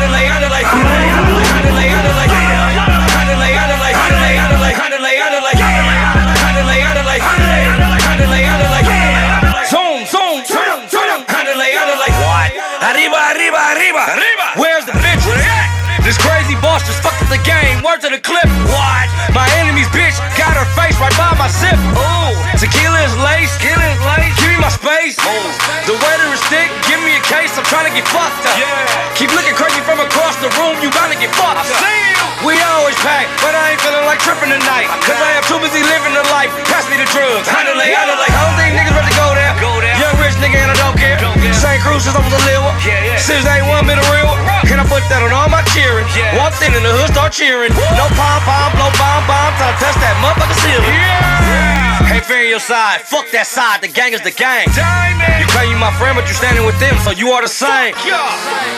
boss 17.27 17.35
just 17.35 17.35
fucked 17.35 17.35
up 17.35 17.35
the 17.35 17.43
game. 17.43 17.83
Word 17.83 18.01
to 18.03 18.11
the 18.11 18.20
clip. 18.20 18.47
What? 18.70 19.07
My 19.35 19.47
enemy's 19.59 19.89
bitch 19.91 20.16
got 20.39 20.55
her 20.55 20.66
face 20.74 20.99
right 20.99 21.14
by 21.18 21.35
my 21.39 21.49
sip. 21.49 21.77
Ooh, 21.95 22.33
tequila 22.59 23.03
is 23.03 23.14
lace. 23.18 23.53
Tequila 23.59 23.87
is 23.91 24.01
lace. 24.03 24.35
Give 24.39 24.51
me 24.51 24.59
my 24.61 24.70
space. 24.70 25.18
Ooh. 25.18 25.51
The 25.87 25.95
waiter 25.95 26.29
is 26.33 26.43
thick. 26.49 26.70
Give 26.87 27.01
me 27.03 27.16
a 27.16 27.22
case. 27.27 27.57
I'm 27.59 27.66
trying 27.66 27.91
to 27.91 27.95
get 27.95 28.07
fucked 28.09 28.47
up. 28.47 28.57
Yeah. 28.59 29.14
Keep 29.14 29.33
looking 29.35 29.55
crazy 29.55 29.81
from 29.83 30.01
across 30.01 30.37
the 30.39 30.51
room. 30.59 30.79
You 30.83 30.91
bound 30.91 31.12
to 31.12 31.18
get 31.18 31.33
fucked 31.35 31.62
up. 31.62 31.66
see 31.66 32.01
you. 32.14 32.22
We 32.45 32.55
always 32.77 32.97
pack, 33.01 33.27
but 33.41 33.57
I 33.57 33.74
ain't 33.74 33.81
feeling 33.81 34.05
like 34.05 34.20
tripping 34.20 34.53
tonight. 34.53 34.87
Cause 35.03 35.16
I 35.16 35.41
am 35.41 35.45
too 35.49 35.59
busy 35.59 35.81
living 35.83 36.12
the 36.12 36.27
life. 36.31 36.53
Pass 36.68 36.85
me 36.93 37.01
the 37.01 37.09
drugs. 37.09 37.49
Handle 37.49 37.81
it, 37.81 37.91
handle 37.91 38.20
it. 38.20 38.29
I 38.29 38.41
don't 38.45 38.57
think 38.61 38.77
niggas 38.77 38.93
ready 38.93 39.09
to 39.09 39.16
go 39.16 39.29
there. 39.33 39.53
Go 39.57 39.72
there. 39.81 39.97
Young 39.97 40.16
rich 40.20 40.37
nigga 40.37 40.61
and 40.61 40.70
I 40.70 40.77
don't 40.77 40.99
care. 41.01 41.36
Same 41.77 41.93
crew 41.93 42.01
since 42.01 42.16
I 42.16 42.24
was 42.24 42.33
a 42.33 42.41
little. 42.49 42.72
Yeah, 42.89 43.05
yeah. 43.05 43.20
Since 43.20 43.45
they 43.45 43.61
ain't 43.61 43.68
one 43.68 43.85
bit 43.85 44.01
a 44.01 44.07
real. 44.09 44.33
Can 44.64 44.81
I 44.81 44.89
put 44.89 45.05
that 45.12 45.20
on 45.20 45.29
all 45.29 45.45
my 45.53 45.61
cheering? 45.77 46.09
Yeah. 46.16 46.33
Walked 46.41 46.64
in 46.64 46.72
and 46.72 46.81
the 46.81 46.89
hood 46.89 47.12
start 47.12 47.37
cheering. 47.37 47.68
No 48.01 48.09
pom 48.16 48.41
pom, 48.49 48.72
no 48.81 48.89
bomb 48.97 49.29
bomb. 49.29 49.53
To 49.61 49.68
touch 49.77 49.93
that 50.01 50.16
motherfucker 50.24 50.57
ceiling. 50.57 50.89
Yeah. 50.89 52.24
Fair 52.24 52.49
in 52.49 52.57
your 52.57 52.64
side. 52.64 53.05
Fuck 53.05 53.29
that 53.37 53.45
side. 53.45 53.85
The 53.85 53.93
gang 53.93 54.16
is 54.16 54.24
the 54.24 54.33
gang. 54.33 54.72
Diamond. 54.72 55.37
You 55.37 55.45
claim 55.53 55.68
you 55.68 55.77
my 55.77 55.93
friend, 56.01 56.16
but 56.16 56.24
you're 56.24 56.41
standing 56.41 56.64
with 56.64 56.81
them, 56.81 56.97
so 57.05 57.12
you 57.12 57.37
are 57.37 57.45
the 57.45 57.53
same. 57.53 57.93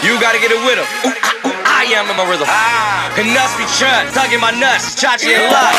You 0.03 0.19
gotta 0.19 0.43
get 0.43 0.51
it 0.51 0.59
with 0.67 0.83
them. 0.83 0.89
Ooh, 1.07 1.15
ah, 1.15 1.47
ooh, 1.47 1.55
I 1.71 1.87
am 1.95 2.11
in 2.11 2.19
my 2.19 2.27
rhythm. 2.27 2.51
And 3.15 3.31
nuts 3.31 3.55
be 3.55 3.65
chut, 3.79 4.11
tugging 4.11 4.43
my 4.43 4.51
nuts, 4.59 4.99
chachi 4.99 5.39
and 5.39 5.47
luck. 5.55 5.71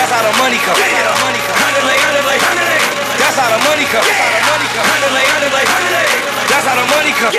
That's 0.00 0.10
how 0.16 0.24
the 0.24 0.32
money 0.40 0.56
come. 0.64 0.80
That's 0.80 0.96
how 0.96 1.04
the 1.04 1.12
money 1.20 2.40
come. 2.40 2.61
That's 3.32 3.48
how 3.48 3.56
the 3.56 3.64
money 3.64 3.86
come. 3.88 4.04
That's 6.52 6.66
how 6.68 6.76
the 6.76 6.84
money 6.92 7.12
come. 7.16 7.32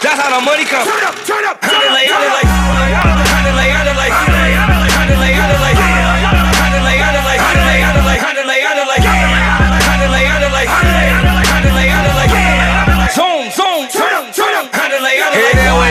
That's 0.00 0.18
how 0.18 0.30
the 0.32 0.44
money 0.46 0.64
come. 0.64 0.86
Turn 0.88 1.04
up, 1.04 1.14
turn 1.26 1.44
up, 1.44 1.60
turn 1.60 1.84
up. 4.32 4.39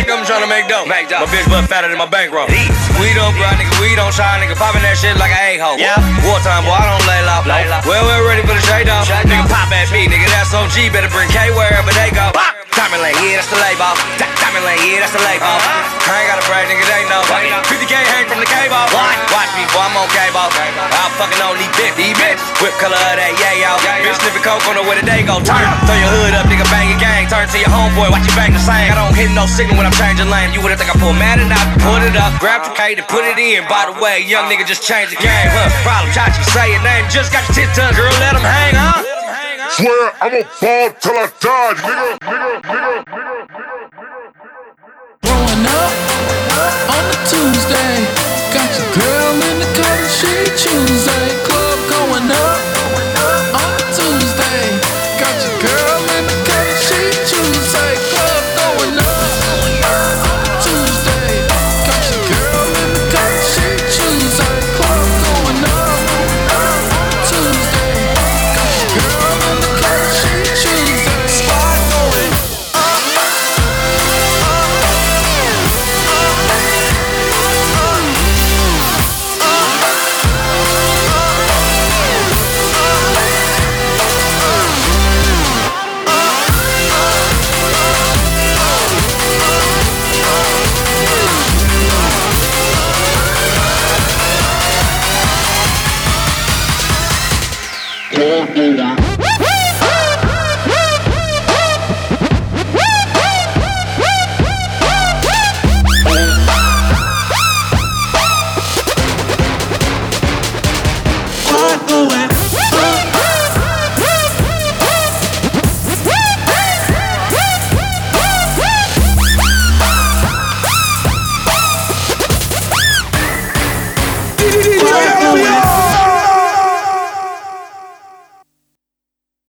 Make 0.09 0.65
dough. 0.65 0.85
My 1.21 1.29
bitch 1.29 1.45
butt 1.45 1.69
fatter 1.69 1.87
than 1.87 1.97
my 2.01 2.09
bankroll. 2.09 2.49
We 2.97 3.13
don't 3.13 3.37
grind, 3.37 3.61
nigga. 3.61 3.73
We 3.77 3.93
don't 3.93 4.13
shine, 4.13 4.41
nigga. 4.41 4.57
Popping 4.57 4.81
that 4.81 4.97
shit 4.97 5.13
like 5.21 5.29
an 5.29 5.55
a-hole. 5.55 5.77
Yeah. 5.77 5.95
Wartime, 6.25 6.65
boy, 6.65 6.73
I 6.73 6.85
don't 6.89 7.05
lay 7.05 7.21
low. 7.23 7.45
Well, 7.85 8.03
we're 8.09 8.25
ready 8.25 8.41
for 8.41 8.57
the 8.57 8.65
shade 8.65 8.89
off. 8.89 9.05
Nigga, 9.05 9.45
pop 9.45 9.69
at 9.69 9.87
me, 9.93 10.09
nigga. 10.09 10.25
That's 10.33 10.49
OG. 10.49 10.89
Better 10.89 11.11
bring 11.13 11.29
K 11.29 11.53
wherever 11.53 11.93
they 11.93 12.09
go. 12.09 12.33
Pop. 12.33 12.57
Diamond 12.73 13.03
lane, 13.03 13.17
yeah, 13.21 13.43
that's 13.43 13.51
the 13.51 13.59
label. 13.59 13.91
Di- 14.17 14.33
Diamond 14.39 14.65
lane, 14.65 14.79
yeah, 14.87 15.03
that's 15.03 15.13
the 15.13 15.21
label. 15.21 15.45
Uh-huh. 15.45 16.09
I 16.09 16.25
ain't 16.25 16.29
got 16.31 16.39
a 16.41 16.45
brag, 16.47 16.65
nigga. 16.71 16.85
They 16.89 17.05
know. 17.11 17.21
50k 17.69 17.93
hang 17.93 18.25
from 18.25 18.39
the 18.39 18.49
cable. 18.49 18.81
Watch 19.29 19.51
me, 19.53 19.67
boy, 19.69 19.83
I'm 19.83 19.93
on 19.99 20.09
cable. 20.09 20.47
Whip 22.59 22.75
color 22.75 22.99
of 22.99 23.15
that, 23.15 23.31
yeah, 23.39 23.55
yo. 23.55 23.71
Bitch 24.03 24.19
sniffing 24.19 24.43
coke 24.43 24.67
on 24.67 24.75
the 24.75 24.83
way 24.83 24.99
the 24.99 25.05
day 25.07 25.23
go. 25.23 25.39
Turn, 25.39 25.63
throw 25.87 25.95
your 25.95 26.11
hood 26.11 26.35
up, 26.35 26.43
nigga, 26.51 26.67
bang 26.67 26.91
your 26.91 26.99
gang. 26.99 27.23
Turn 27.31 27.47
to 27.47 27.55
your 27.55 27.71
homeboy, 27.71 28.11
watch 28.11 28.27
you 28.27 28.35
bang 28.35 28.51
the 28.51 28.59
same. 28.59 28.91
I 28.91 28.99
don't 28.99 29.15
hit 29.15 29.31
no 29.31 29.47
signal 29.47 29.79
when 29.79 29.87
I'm 29.87 29.95
changing 29.95 30.27
lane. 30.27 30.51
You 30.51 30.59
would've 30.59 30.75
think 30.75 30.91
I 30.91 30.99
pull 30.99 31.15
Madden 31.15 31.47
out, 31.51 31.67
put 31.79 32.03
it 32.03 32.19
up, 32.19 32.35
grab 32.43 32.67
the 32.67 32.75
K, 32.75 32.99
and 32.99 33.07
put 33.07 33.23
it 33.23 33.39
in. 33.39 33.63
By 33.71 33.87
the 33.87 33.95
way, 34.03 34.23
young 34.27 34.51
nigga 34.51 34.67
just 34.67 34.83
changed 34.83 35.15
the 35.15 35.19
game, 35.23 35.47
huh? 35.51 35.71
Problem, 35.87 36.11
Chachi, 36.11 36.43
say 36.51 36.71
your 36.71 36.83
name. 36.83 37.07
Just 37.07 37.31
got 37.31 37.47
your 37.47 37.63
tit 37.63 37.71
tucked, 37.71 37.95
girl, 37.95 38.11
let 38.19 38.35
him 38.35 38.43
hang, 38.43 38.75
huh? 38.75 39.07
Swear 39.75 40.11
I'ma 40.19 40.43
ball 40.59 40.91
till 40.99 41.15
I 41.15 41.31
die, 41.39 41.79
nigga, 41.79 42.19
nigga, 42.27 42.59
nigga. 42.67 43.07
Growing 45.23 45.63
up 45.63 45.95
on 46.91 47.03
a 47.07 47.15
Tuesday, 47.27 48.03
got 48.51 48.67
your 48.75 48.87
girl 48.99 49.35
in 49.47 49.55
the 49.63 49.69
car, 49.79 49.99
she 50.11 50.31
Tuesday. 50.59 51.27
Club 51.47 51.68
going 52.19 52.31
up 52.31 52.78